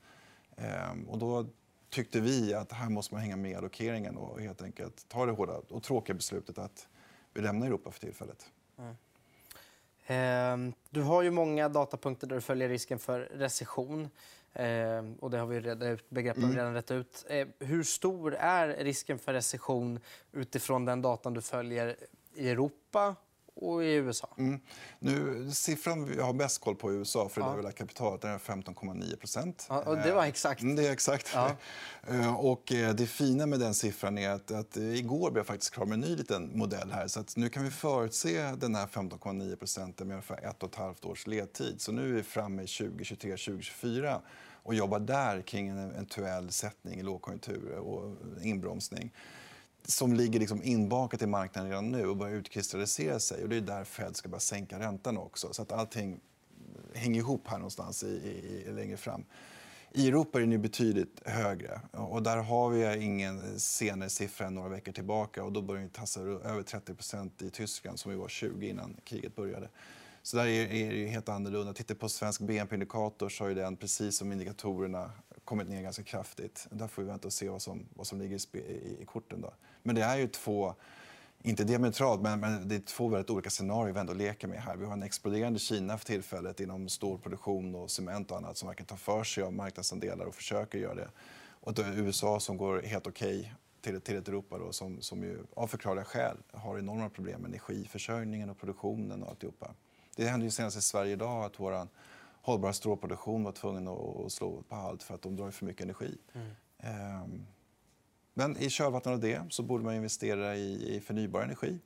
Eh, 0.55 1.07
och 1.07 1.17
då 1.17 1.45
tyckte 1.89 2.19
vi 2.19 2.53
att 2.53 2.71
här 2.71 2.89
måste 2.89 3.13
man 3.13 3.21
hänga 3.21 3.35
med 3.35 3.51
i 3.51 3.55
allokeringen 3.55 4.17
och 4.17 4.41
helt 4.41 4.61
enkelt 4.61 5.05
ta 5.07 5.25
det 5.25 5.31
hårda 5.31 5.61
och 5.69 5.83
tråkiga 5.83 6.15
beslutet 6.15 6.57
att 6.57 6.87
vill 7.33 7.43
lämna 7.43 7.65
Europa 7.65 7.91
för 7.91 7.99
tillfället. 7.99 8.51
Mm. 10.07 10.73
du 10.89 11.01
har 11.01 11.21
ju 11.21 11.31
många 11.31 11.69
datapunkter 11.69 12.27
där 12.27 12.35
du 12.35 12.41
följer 12.41 12.69
risken 12.69 12.99
för 12.99 13.19
recession. 13.19 14.09
Eh, 14.53 15.03
och 15.19 15.31
det 15.31 15.37
har 15.37 15.45
vi 15.45 15.59
redan 15.59 15.87
ut, 15.87 16.09
begreppen 16.09 16.43
mm. 16.43 16.55
redan 16.55 16.73
rätt 16.73 16.91
ut. 16.91 17.25
Eh, 17.29 17.47
hur 17.59 17.83
stor 17.83 18.35
är 18.35 18.67
risken 18.67 19.19
för 19.19 19.33
recession 19.33 19.99
utifrån 20.31 20.85
den 20.85 21.01
datan 21.01 21.33
du 21.33 21.41
följer 21.41 21.95
i 22.33 22.49
Europa 22.49 23.15
och 23.57 23.83
i 23.83 23.93
USA? 23.93 24.29
Mm. 24.37 24.59
Nu, 24.99 25.47
siffran 25.51 26.05
vi 26.05 26.21
har 26.21 26.33
bäst 26.33 26.61
koll 26.61 26.75
på 26.75 26.93
i 26.93 26.95
USA, 26.95 27.29
för 27.29 27.41
det 27.41 27.47
ja. 27.47 27.61
där 27.61 27.71
kapitalet, 27.71 28.23
är 28.23 28.37
15,9 28.37 29.15
procent. 29.15 29.65
Ja, 29.69 29.81
och 29.81 29.97
det 29.97 30.11
var 30.11 30.25
exakt. 30.25 30.61
Mm, 30.61 30.75
det 30.75 30.87
är 30.87 30.91
exakt. 30.91 31.31
Ja. 31.33 31.51
Eh, 32.09 32.35
och 32.35 32.71
eh, 32.71 32.93
det 32.95 33.07
fina 33.07 33.45
med 33.45 33.59
den 33.59 33.73
siffran 33.73 34.17
är 34.17 34.29
att, 34.29 34.51
att 34.51 34.77
igår 34.77 35.31
blev 35.31 35.39
jag 35.39 35.47
faktiskt 35.47 35.73
klar 35.73 35.85
med 35.85 35.93
en 35.93 35.99
ny 35.99 36.15
liten 36.15 36.51
modell 36.57 36.91
här. 36.91 37.07
Så 37.07 37.23
nu 37.35 37.49
kan 37.49 37.63
vi 37.63 37.71
förutse 37.71 38.51
den 38.51 38.75
här 38.75 38.87
15,9 38.87 39.55
procenten 39.55 40.07
med 40.07 40.15
ungefär 40.15 40.49
ett 40.49 40.63
och 40.63 40.69
ett 40.69 40.75
halvt 40.75 41.05
års 41.05 41.27
ledtid. 41.27 41.81
Så 41.81 41.91
nu 41.91 42.09
är 42.09 42.13
vi 42.13 42.23
framme 42.23 42.63
i 42.63 42.67
2023, 42.67 43.31
2024 43.31 44.21
och 44.63 44.75
jobbar 44.75 44.99
där 44.99 45.41
kring 45.41 45.67
en 45.67 45.77
eventuell 45.77 46.51
sättning 46.51 46.99
i 46.99 47.03
lågkonjunktur 47.03 47.77
och 47.77 48.15
inbromsning 48.41 49.11
som 49.87 50.13
ligger 50.13 50.39
liksom 50.39 50.63
inbakat 50.63 51.21
i 51.21 51.27
marknaden 51.27 51.69
redan 51.69 51.91
nu 51.91 52.07
och 52.07 52.17
börjar 52.17 52.35
utkristallisera 52.35 53.19
sig. 53.19 53.43
Och 53.43 53.49
det 53.49 53.55
är 53.55 53.61
där 53.61 53.83
Fed 53.83 54.15
ska 54.15 54.29
börja 54.29 54.39
sänka 54.39 54.79
räntan 54.79 55.17
också. 55.17 55.53
Så 55.53 55.61
att 55.61 55.71
allting 55.71 56.19
hänger 56.93 57.19
ihop 57.19 57.47
här 57.47 57.57
någonstans 57.57 58.03
i, 58.03 58.07
i, 58.07 58.71
längre 58.71 58.97
fram. 58.97 59.25
I 59.91 60.07
Europa 60.07 60.41
är 60.41 60.45
den 60.45 60.61
betydligt 60.61 61.21
högre. 61.25 61.81
Och 61.91 62.23
där 62.23 62.37
har 62.37 62.69
vi 62.69 63.03
ingen 63.03 63.59
senare 63.59 64.09
siffra 64.09 64.47
än 64.47 64.55
några 64.55 64.69
veckor 64.69 64.91
tillbaka. 64.91 65.43
Och 65.43 65.51
då 65.51 65.61
börjar 65.61 65.81
den 65.81 65.89
tassa 65.89 66.21
över 66.21 66.63
30% 66.63 67.43
i 67.43 67.49
Tyskland, 67.49 67.99
som 67.99 68.19
var 68.19 68.27
20 68.27 68.69
innan 68.69 68.95
kriget 69.03 69.35
började. 69.35 69.69
Så 70.21 70.37
där 70.37 70.47
är, 70.47 70.91
det 70.91 71.07
helt 71.07 71.29
annorlunda. 71.29 71.73
Tittar 71.73 71.95
på 71.95 72.09
svensk 72.09 72.41
BNP-indikator 72.41 73.29
så 73.29 73.43
har 73.43 73.51
den, 73.51 73.77
precis 73.77 74.17
som 74.17 74.31
indikatorerna, 74.31 75.11
kommit 75.43 75.69
ner 75.69 75.81
ganska 75.81 76.03
kraftigt. 76.03 76.67
Där 76.71 76.87
får 76.87 77.01
vi 77.01 77.07
vänta 77.07 77.27
och 77.27 77.33
se 77.33 77.49
vad 77.49 77.61
som, 77.61 77.85
vad 77.95 78.07
som 78.07 78.21
ligger 78.21 78.55
i, 78.55 78.59
i, 78.59 78.97
i 79.01 79.05
korten. 79.05 79.41
Då. 79.41 79.53
Men 79.87 79.95
det 79.95 80.01
är 80.01 80.17
ju 80.17 80.27
två, 80.27 80.75
inte 81.43 81.63
diametralt, 81.63 82.21
men, 82.21 82.39
men 82.39 82.67
det 82.67 82.75
är 82.75 82.79
två 82.79 83.07
väldigt 83.07 83.29
olika 83.29 83.49
scenarier 83.49 83.93
vi 83.93 83.99
ändå 83.99 84.13
leker 84.13 84.47
med 84.47 84.61
här. 84.61 84.75
Vi 84.77 84.85
har 84.85 84.93
en 84.93 85.03
exploderande 85.03 85.59
Kina 85.59 85.97
för 85.97 86.05
tillfället 86.05 86.59
inom 86.59 86.89
stålproduktion 86.89 87.75
och 87.75 87.91
cement 87.91 88.31
och 88.31 88.37
annat 88.37 88.57
som 88.57 88.67
verkar 88.67 88.85
ta 88.85 88.95
för 88.95 89.23
sig 89.23 89.43
av 89.43 89.53
marknadsandelar 89.53 90.25
och 90.25 90.35
försöker 90.35 90.77
göra 90.77 90.95
det. 90.95 91.09
Och 91.49 91.73
då 91.73 91.83
USA 91.83 92.39
som 92.39 92.57
går 92.57 92.81
helt 92.81 93.07
okej 93.07 93.39
okay 93.39 93.51
till, 93.81 94.01
till 94.01 94.15
ett 94.15 94.27
Europa 94.27 94.57
då, 94.57 94.71
som, 94.71 95.01
som 95.01 95.23
ju 95.23 95.37
av 95.53 95.67
förklarliga 95.67 96.05
skäl 96.05 96.37
har 96.51 96.79
enorma 96.79 97.09
problem 97.09 97.41
med 97.41 97.49
energiförsörjningen 97.49 98.49
och 98.49 98.59
produktionen 98.59 99.23
och 99.23 99.29
alltihopa. 99.29 99.71
Det 100.15 100.27
hände 100.27 100.45
ju 100.45 100.51
senast 100.51 100.77
i 100.77 100.81
Sverige 100.81 101.13
idag 101.13 101.43
att 101.43 101.59
vår 101.59 101.87
hållbara 102.41 102.73
strålproduktion 102.73 103.43
var 103.43 103.51
tvungen 103.51 103.87
att 103.87 104.31
slå 104.31 104.61
på 104.69 104.75
halt 104.75 105.03
för 105.03 105.15
att 105.15 105.21
de 105.21 105.35
drar 105.35 105.51
för 105.51 105.65
mycket 105.65 105.83
energi. 105.83 106.17
Mm. 106.33 107.23
Um, 107.23 107.45
men 108.37 108.57
i 108.57 108.69
kölvattnet 108.69 109.13
av 109.13 109.19
det 109.19 109.41
så 109.49 109.63
borde 109.63 109.83
man 109.83 109.95
investera 109.95 110.55
i, 110.55 110.95
i 110.95 110.99
förnybar 110.99 111.41
energi. 111.41 111.79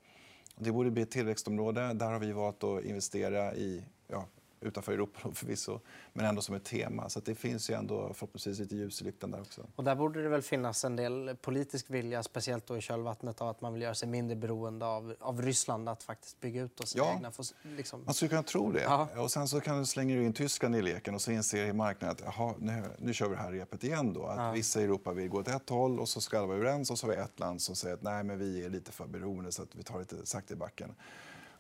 Det 0.58 0.72
borde 0.72 0.92
bli 0.92 1.02
ett 1.02 1.12
tillväxtområde. 1.12 1.94
Där 1.94 2.12
har 2.12 2.20
vi 2.20 2.32
valt 2.32 2.64
att 2.64 2.84
investera 2.84 3.56
i 3.56 3.84
ja, 4.08 4.26
utanför 4.62 4.92
Europa 4.92 5.20
förvisso, 5.34 5.80
men 6.14 6.26
ändå 6.26 6.42
som 6.42 6.56
ett 6.56 6.64
tema. 6.64 7.10
Så 7.10 7.20
det 7.20 7.36
finns 7.36 7.70
ju 7.70 7.74
ändå 7.74 8.14
förhoppningsvis 8.14 8.60
lite 8.60 8.76
ljus 8.76 9.02
i 9.02 9.06
lyktan 9.06 9.32
där 9.32 9.42
också. 9.42 9.68
Och 9.76 9.84
där 9.84 9.96
borde 9.96 10.24
det 10.24 10.30
väl 10.30 10.42
finnas 10.42 10.86
en 10.86 10.96
del 10.96 11.36
politisk 11.42 11.90
vilja, 11.90 12.24
speciellt 12.24 12.68
då 12.68 12.78
i 12.78 12.82
kölvattnet 12.82 13.42
av 13.42 13.50
att 13.50 13.62
man 13.62 13.74
vill 13.74 13.82
göra 13.82 13.96
sig 13.96 14.10
mindre 14.10 14.36
beroende 14.36 14.86
av, 14.86 15.16
av 15.20 15.42
Ryssland 15.42 15.90
att 15.90 16.04
faktiskt 16.04 16.40
bygga 16.40 16.62
ut 16.62 16.88
sina 16.88 17.06
ja, 17.06 17.14
egna... 17.14 17.32
Liksom... 17.78 18.04
Man 18.06 18.14
skulle 18.14 18.30
kunna 18.30 18.44
tro 18.44 18.72
det. 18.72 18.82
Ja. 18.82 19.08
Och 19.18 19.32
sen 19.32 19.48
så 19.48 19.62
kan 19.62 19.80
du 19.80 19.86
slänga 19.86 20.22
in 20.22 20.34
Tyskland 20.34 20.76
i 20.76 20.82
leken 20.82 21.16
och 21.16 21.22
så 21.22 21.32
inser 21.32 21.74
marknaden 21.74 22.16
att 22.16 22.36
jaha, 22.36 22.54
nu, 22.60 22.84
nu 22.98 23.14
kör 23.14 23.30
vi 23.30 23.36
det 23.36 23.42
här 23.42 23.52
repet 23.52 23.84
igen 23.84 24.14
då. 24.14 24.26
Att 24.26 24.38
ja. 24.38 24.52
vissa 24.52 24.82
i 24.82 24.84
Europa 24.84 25.14
vill 25.14 25.30
gå 25.30 25.40
åt 25.40 25.48
ett 25.48 25.70
håll 25.70 26.00
och 26.00 26.10
så 26.10 26.22
ska 26.22 26.38
alla 26.38 26.48
vara 26.48 26.58
överens 26.58 26.92
och 26.92 27.00
så 27.00 27.08
har 27.08 27.14
vi 27.14 27.22
ett 27.22 27.40
land 27.40 27.62
som 27.62 27.76
säger 27.76 27.96
att 27.96 28.02
nej 28.02 28.24
men 28.24 28.40
vi 28.40 28.66
är 28.66 28.70
lite 28.70 28.92
för 28.92 29.08
beroende 29.08 29.52
så 29.52 29.64
att 29.64 29.76
vi 29.76 29.84
tar 29.84 30.00
lite 30.00 30.26
sakta 30.26 30.54
i 30.54 30.58
backen. 30.58 30.96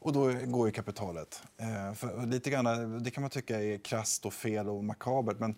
Och 0.02 0.14
då 0.14 0.34
går 0.46 0.68
ju 0.68 0.72
kapitalet. 0.72 1.44
Eh, 1.58 1.94
för 1.94 2.26
lite 2.26 2.50
grann, 2.50 3.04
det 3.04 3.12
kan 3.12 3.22
man 3.22 3.30
tycka 3.30 3.62
är 3.62 3.78
krasst 3.78 4.26
och 4.26 4.34
fel 4.34 4.70
och 4.70 4.84
makabert. 4.84 5.40
Men, 5.40 5.56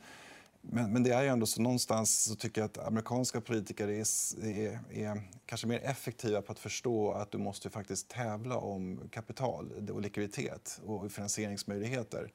men, 0.61 0.93
men, 0.93 1.03
det 1.03 1.13
är 1.13 1.21
ju 1.21 1.27
ändå 1.27 1.45
så 1.45 1.61
någonstans 1.61 2.23
så 2.23 2.35
tycker 2.35 2.61
jag 2.61 2.65
att 2.65 2.87
amerikanska 2.87 3.41
politiker 3.41 3.87
är, 3.87 4.05
är, 4.45 4.79
är, 4.91 5.21
kanske 5.45 5.67
mer 5.67 5.79
effektiva 5.83 6.41
på 6.41 6.51
att 6.51 6.59
förstå 6.59 7.11
att 7.11 7.31
du 7.31 7.37
måste 7.37 7.69
faktiskt 7.69 8.07
tävla 8.07 8.57
om 8.57 9.09
kapital 9.11 9.89
och 9.91 10.01
likviditet 10.01 10.81
och 10.85 11.11
finansieringsmöjligheter. 11.11 12.31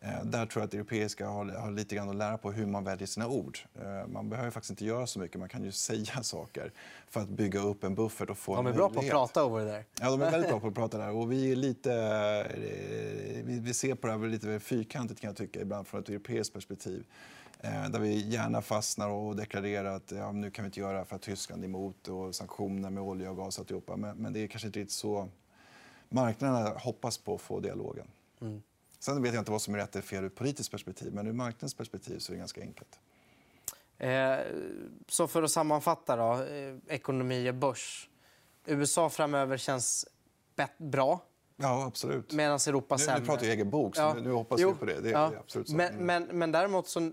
Eh, 0.00 0.24
där 0.24 0.46
tror 0.46 0.60
jag 0.60 0.64
att 0.64 0.70
det 0.70 0.76
europeiska 0.76 1.28
har, 1.28 1.44
har, 1.44 1.70
lite 1.70 1.94
grann 1.94 2.08
att 2.08 2.16
lära 2.16 2.38
på 2.38 2.52
hur 2.52 2.66
man 2.66 2.84
väljer 2.84 3.06
sina 3.06 3.28
ord. 3.28 3.58
Eh, 3.74 4.06
man 4.06 4.28
behöver 4.28 4.50
faktiskt 4.50 4.70
inte 4.70 4.84
göra 4.84 5.06
så 5.06 5.18
mycket, 5.18 5.40
man 5.40 5.48
kan 5.48 5.64
ju 5.64 5.72
säga 5.88 6.22
saker 6.22 6.72
för 7.08 7.20
att 7.20 7.28
bygga 7.28 7.60
upp 7.60 7.84
en 7.84 7.94
buffert 7.94 8.30
och 8.30 8.38
få 8.38 8.56
De 8.56 8.66
är 8.66 8.72
bra 8.72 8.90
på 8.90 9.00
att 9.00 9.10
prata 9.10 9.44
over 9.44 9.64
där. 9.64 9.84
Ja, 10.00 10.10
de 10.10 10.22
är 10.22 10.30
väldigt 10.30 10.50
bra 10.50 10.60
på 10.60 10.66
att 10.68 10.74
prata 10.74 10.98
där. 10.98 11.10
Och 11.10 11.32
vi 11.32 11.52
är 11.52 11.56
lite... 11.56 11.92
Eh, 11.94 13.44
vi, 13.44 13.74
ser 13.74 13.94
på 13.94 14.06
det 14.06 14.12
här 14.12 14.28
lite 14.28 14.60
fyrkantigt 14.60 15.20
kan 15.20 15.28
jag 15.28 15.36
tycka 15.36 15.60
ibland 15.60 15.86
från 15.86 16.00
ett 16.00 16.08
europeiskt 16.08 16.54
perspektiv. 16.54 17.04
Där 17.62 17.98
vi 17.98 18.28
gärna 18.28 18.62
fastnar 18.62 19.08
och 19.08 19.36
deklarerar 19.36 19.96
att 19.96 20.12
ja, 20.12 20.32
nu 20.32 20.50
kan 20.50 20.62
vi 20.62 20.66
inte 20.66 20.80
göra 20.80 20.98
det 20.98 21.04
för 21.04 21.16
att 21.16 21.22
Tyskland 21.22 21.62
är 21.62 21.68
emot 21.68 22.08
och 22.08 22.34
sanktioner 22.34 22.90
med 22.90 23.02
olja 23.02 23.30
och 23.30 23.36
gas 23.36 23.58
och 23.58 23.62
alltihopa. 23.62 23.96
Men, 23.96 24.16
men 24.16 24.32
det 24.32 24.40
är 24.40 24.46
kanske 24.46 24.66
inte 24.66 24.80
riktigt 24.80 24.92
så 24.92 25.28
marknaderna 26.08 26.78
hoppas 26.78 27.18
på 27.18 27.34
att 27.34 27.40
få 27.40 27.60
dialogen. 27.60 28.06
Mm. 28.40 28.62
Sen 29.06 29.22
vet 29.22 29.34
jag 29.34 29.40
inte 29.40 29.50
vad 29.50 29.62
som 29.62 29.74
är 29.74 29.78
rätt 29.78 29.96
eller 29.96 30.06
fel 30.06 30.24
ur 30.24 30.28
politiskt 30.28 30.70
perspektiv, 30.70 31.14
men 31.14 31.26
ur 31.26 31.32
marknadens 31.32 31.74
perspektiv 31.74 32.18
så 32.18 32.32
är 32.32 32.34
det 32.34 32.38
ganska 32.38 32.60
enkelt. 32.60 32.98
Eh, 33.98 34.36
så 35.08 35.28
för 35.28 35.42
att 35.42 35.50
sammanfatta 35.50 36.16
då, 36.16 36.42
eh, 36.42 36.74
ekonomi 36.88 37.50
och 37.50 37.54
börs. 37.54 38.08
USA 38.64 39.10
framöver 39.10 39.56
känns 39.56 40.06
bra. 40.78 41.20
Ja, 41.56 41.84
absolut. 41.86 42.32
Medan 42.32 42.58
Europa 42.66 42.98
sämre. 42.98 43.14
Nu, 43.14 43.20
nu 43.20 43.26
pratar 43.26 43.44
jag 43.44 43.52
egen 43.52 43.70
bok, 43.70 43.96
så 43.96 44.02
ja. 44.02 44.14
nu 44.14 44.32
hoppas 44.32 44.60
vi 44.60 44.64
på 44.64 44.84
det. 44.84 45.00
det, 45.00 45.10
ja. 45.10 45.30
det 45.30 45.38
absolut 45.38 45.68
så. 45.68 45.76
Men, 45.76 46.06
men, 46.06 46.24
men 46.24 46.52
däremot 46.52 46.88
så 46.88 47.12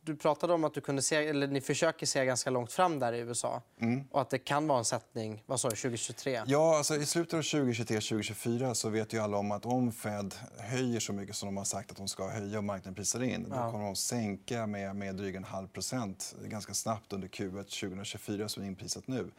du 0.00 0.16
pratade 0.16 0.52
om 0.52 0.64
att 0.64 0.74
du 0.74 0.80
kunde 0.80 1.02
se, 1.02 1.16
eller 1.16 1.46
ni 1.46 1.60
försöker 1.60 2.06
se 2.06 2.24
ganska 2.24 2.50
långt 2.50 2.72
fram 2.72 2.98
där 2.98 3.12
i 3.12 3.18
USA. 3.18 3.62
Mm. 3.80 4.04
Och 4.10 4.20
att 4.20 4.30
det 4.30 4.38
kan 4.38 4.66
vara 4.66 4.78
en 4.78 4.84
sättning 4.84 5.42
vad 5.46 5.60
sa 5.60 5.68
du, 5.68 5.76
2023? 5.76 6.42
Ja, 6.46 6.76
alltså, 6.76 6.96
i 6.96 7.06
slutet 7.06 7.34
av 7.34 7.40
2023-2024 7.40 8.74
så 8.74 8.88
vet 8.88 9.12
ju 9.12 9.18
alla 9.18 9.36
om 9.36 9.52
att 9.52 9.66
om 9.66 9.92
Fed 9.92 10.34
höjer 10.58 11.00
så 11.00 11.12
mycket 11.12 11.36
som 11.36 11.46
de 11.46 11.56
har 11.56 11.64
sagt 11.64 11.90
att 11.90 11.96
de 11.96 12.08
ska 12.08 12.28
höja 12.28 12.58
och 12.58 12.64
marknaden 12.64 12.94
prisar 12.94 13.22
in, 13.22 13.46
ja. 13.50 13.64
då 13.64 13.70
kommer 13.70 13.84
de 13.84 13.96
sänka 13.96 14.66
med, 14.66 14.96
med 14.96 15.14
drygt 15.14 15.36
en 15.36 15.44
halv 15.44 15.68
procent 15.68 16.34
ganska 16.44 16.74
snabbt 16.74 17.12
under 17.12 17.28
Q1 17.28 17.50
2024 17.50 18.48
som 18.48 18.62
är 18.62 18.66
inprisat 18.66 19.06
nu. 19.06 19.30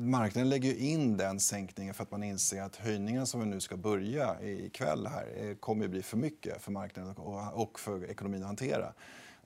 Marknaden 0.00 0.48
lägger 0.48 0.74
in 0.74 1.16
den 1.16 1.40
sänkningen 1.40 1.94
för 1.94 2.02
att 2.02 2.10
man 2.10 2.22
inser 2.22 2.62
att 2.62 2.76
höjningen 2.76 3.26
som 3.26 3.40
vi 3.40 3.46
nu 3.46 3.60
ska 3.60 3.76
börja 3.76 4.42
ikväll 4.42 5.06
här 5.06 5.28
eh, 5.36 5.54
kommer 5.54 5.84
att 5.84 5.90
bli 5.90 6.02
för 6.02 6.16
mycket 6.16 6.62
för 6.62 6.72
marknaden 6.72 7.14
och 7.52 7.80
för 7.80 8.10
ekonomin 8.10 8.42
att 8.42 8.46
hantera. 8.46 8.92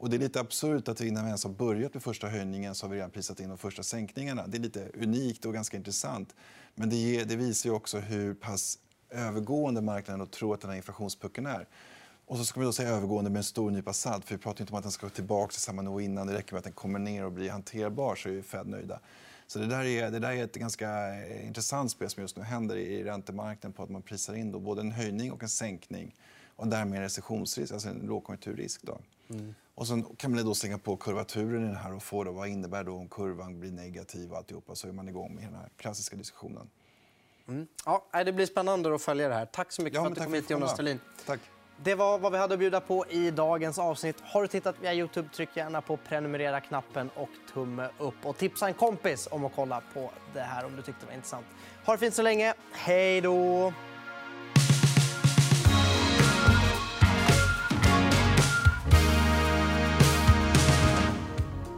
Och 0.03 0.11
det 0.11 0.17
är 0.17 0.19
lite 0.19 0.41
absurt 0.41 0.89
att 0.89 1.01
innan 1.01 1.25
vi 1.25 1.29
ens 1.29 1.45
har 1.45 1.51
börjat 1.51 1.95
med 1.95 2.03
första 2.03 2.29
höjningen 2.29 2.75
så 2.75 2.87
har 2.87 2.91
vi 2.91 2.97
redan 2.97 3.11
prisat 3.11 3.41
in 3.41 3.49
de 3.49 3.59
första 3.59 3.83
sänkningarna. 3.83 4.47
Det 4.47 4.57
är 4.57 4.61
lite 4.61 4.89
unikt 4.95 5.45
och 5.45 5.53
ganska 5.53 5.77
intressant. 5.77 6.35
Men 6.75 6.91
det, 6.91 6.97
ger, 6.97 7.25
det 7.25 7.37
visar 7.37 7.71
ju 7.71 7.77
också 7.77 7.99
hur 7.99 8.35
pass 8.35 8.79
övergående 9.11 9.81
marknaden 9.81 10.27
tror 10.27 10.55
att 10.55 10.61
den 10.61 10.71
här 10.71 10.77
inflationspucken 10.77 11.47
är. 11.47 11.67
Och 12.27 12.39
så 12.39 12.45
ska 12.45 12.61
vi 12.61 12.67
då 12.67 12.73
säga 12.73 12.89
övergående 12.89 13.31
med 13.31 13.39
en 13.39 13.45
stor 13.45 13.71
nypa 13.71 13.93
salt. 13.93 14.25
För 14.25 14.35
vi 14.35 14.43
pratar 14.43 14.61
inte 14.61 14.73
om 14.73 14.77
att 14.79 14.83
den 14.83 14.93
ska 14.93 15.09
tillbaka 15.09 15.51
till 15.51 15.61
samma 15.61 15.83
nivå 15.83 16.01
innan. 16.01 16.27
Det 16.27 16.35
räcker 16.35 16.53
med 16.53 16.59
att 16.59 16.65
den 16.65 16.73
kommer 16.73 16.99
ner 16.99 17.25
och 17.25 17.33
blir 17.33 17.51
hanterbar 17.51 18.15
så 18.15 18.29
är 18.29 18.43
Fed 18.43 18.67
nöjda. 18.67 19.01
Så 19.47 19.59
det 19.59 19.67
där, 19.67 19.85
är, 19.85 20.11
det 20.11 20.19
där 20.19 20.33
är 20.33 20.45
ett 20.45 20.55
ganska 20.55 21.15
eh, 21.15 21.47
intressant 21.47 21.91
spel 21.91 22.11
som 22.11 22.23
just 22.23 22.37
nu 22.37 22.43
händer 22.43 22.77
i 22.77 23.05
räntemarknaden 23.05 23.73
på 23.73 23.83
att 23.83 23.91
man 23.91 24.03
prisar 24.03 24.35
in 24.35 24.53
då 24.53 24.59
både 24.59 24.81
en 24.81 24.93
höjning 24.93 25.33
och 25.33 25.43
en 25.43 25.49
sänkning 25.49 26.15
och 26.57 26.69
därmed 26.69 26.97
en 26.97 27.03
recessionsrisk, 27.03 27.73
alltså 27.73 27.89
en 27.89 27.99
lågkonjunkturrisk. 27.99 28.83
Då. 28.83 28.99
Mm. 29.31 29.55
Och 29.75 29.87
sen 29.87 30.05
kan 30.17 30.35
man 30.35 30.45
då 30.45 30.55
slänga 30.55 30.79
på 30.79 30.97
kurvaturen 30.97 31.65
i 31.65 31.67
den 31.67 31.77
här 31.77 31.95
och 31.95 32.03
få 32.03 32.25
det, 32.25 32.31
vad 32.31 32.49
innebär 32.49 32.85
då 32.85 32.97
om 32.97 33.09
kurvan 33.09 33.61
blir 33.61 33.71
negativ 33.71 34.33
och 34.33 34.37
alltihopa 34.37 34.75
så 34.75 34.89
är 34.89 34.93
man 34.93 35.09
igång 35.09 35.35
med 35.35 35.45
den 35.45 35.55
här 35.55 35.69
klassiska 35.77 36.17
diskussionen. 36.17 36.71
Mm. 37.49 37.67
Ja, 37.87 38.25
det 38.25 38.33
blir 38.33 38.47
spännande 38.47 38.95
att 38.95 39.03
följa 39.03 39.29
det 39.29 39.35
här. 39.35 39.47
Tack 39.47 39.73
så 39.73 39.83
mycket 39.83 39.97
ja, 39.97 40.03
för 40.03 40.11
att 40.11 40.17
du 40.17 40.25
kom 40.25 40.35
hit, 40.35 40.51
Jonas 40.51 40.77
Thulin. 40.77 41.01
Tack. 41.27 41.41
Det 41.85 41.95
var 41.95 42.19
vad 42.19 42.33
vi 42.33 42.39
hade 42.39 42.55
att 42.55 42.61
bjuda 42.61 42.81
på 42.81 43.07
i 43.07 43.31
dagens 43.31 43.79
avsnitt. 43.79 44.17
Har 44.21 44.43
du 44.43 44.49
tittat 44.49 44.77
via 44.81 44.95
Youtube, 44.95 45.29
tryck 45.35 45.57
gärna 45.57 45.81
på 45.81 45.97
prenumerera-knappen 45.97 47.11
och 47.15 47.29
tumme 47.53 47.89
upp. 47.99 48.15
Och 48.23 48.37
tipsa 48.37 48.69
en 48.69 48.75
kompis 48.75 49.29
om 49.31 49.45
att 49.45 49.53
kolla 49.55 49.83
på 49.95 50.11
det 50.35 50.41
här 50.41 50.65
om 50.65 50.77
du 50.77 50.83
tyckte 50.83 51.01
det 51.01 51.07
var 51.07 51.15
intressant. 51.15 51.47
Ha 51.85 51.93
det 51.93 51.99
fint 51.99 52.15
så 52.15 52.23
länge. 52.23 52.55
Hej 52.73 53.21
då! 53.21 53.73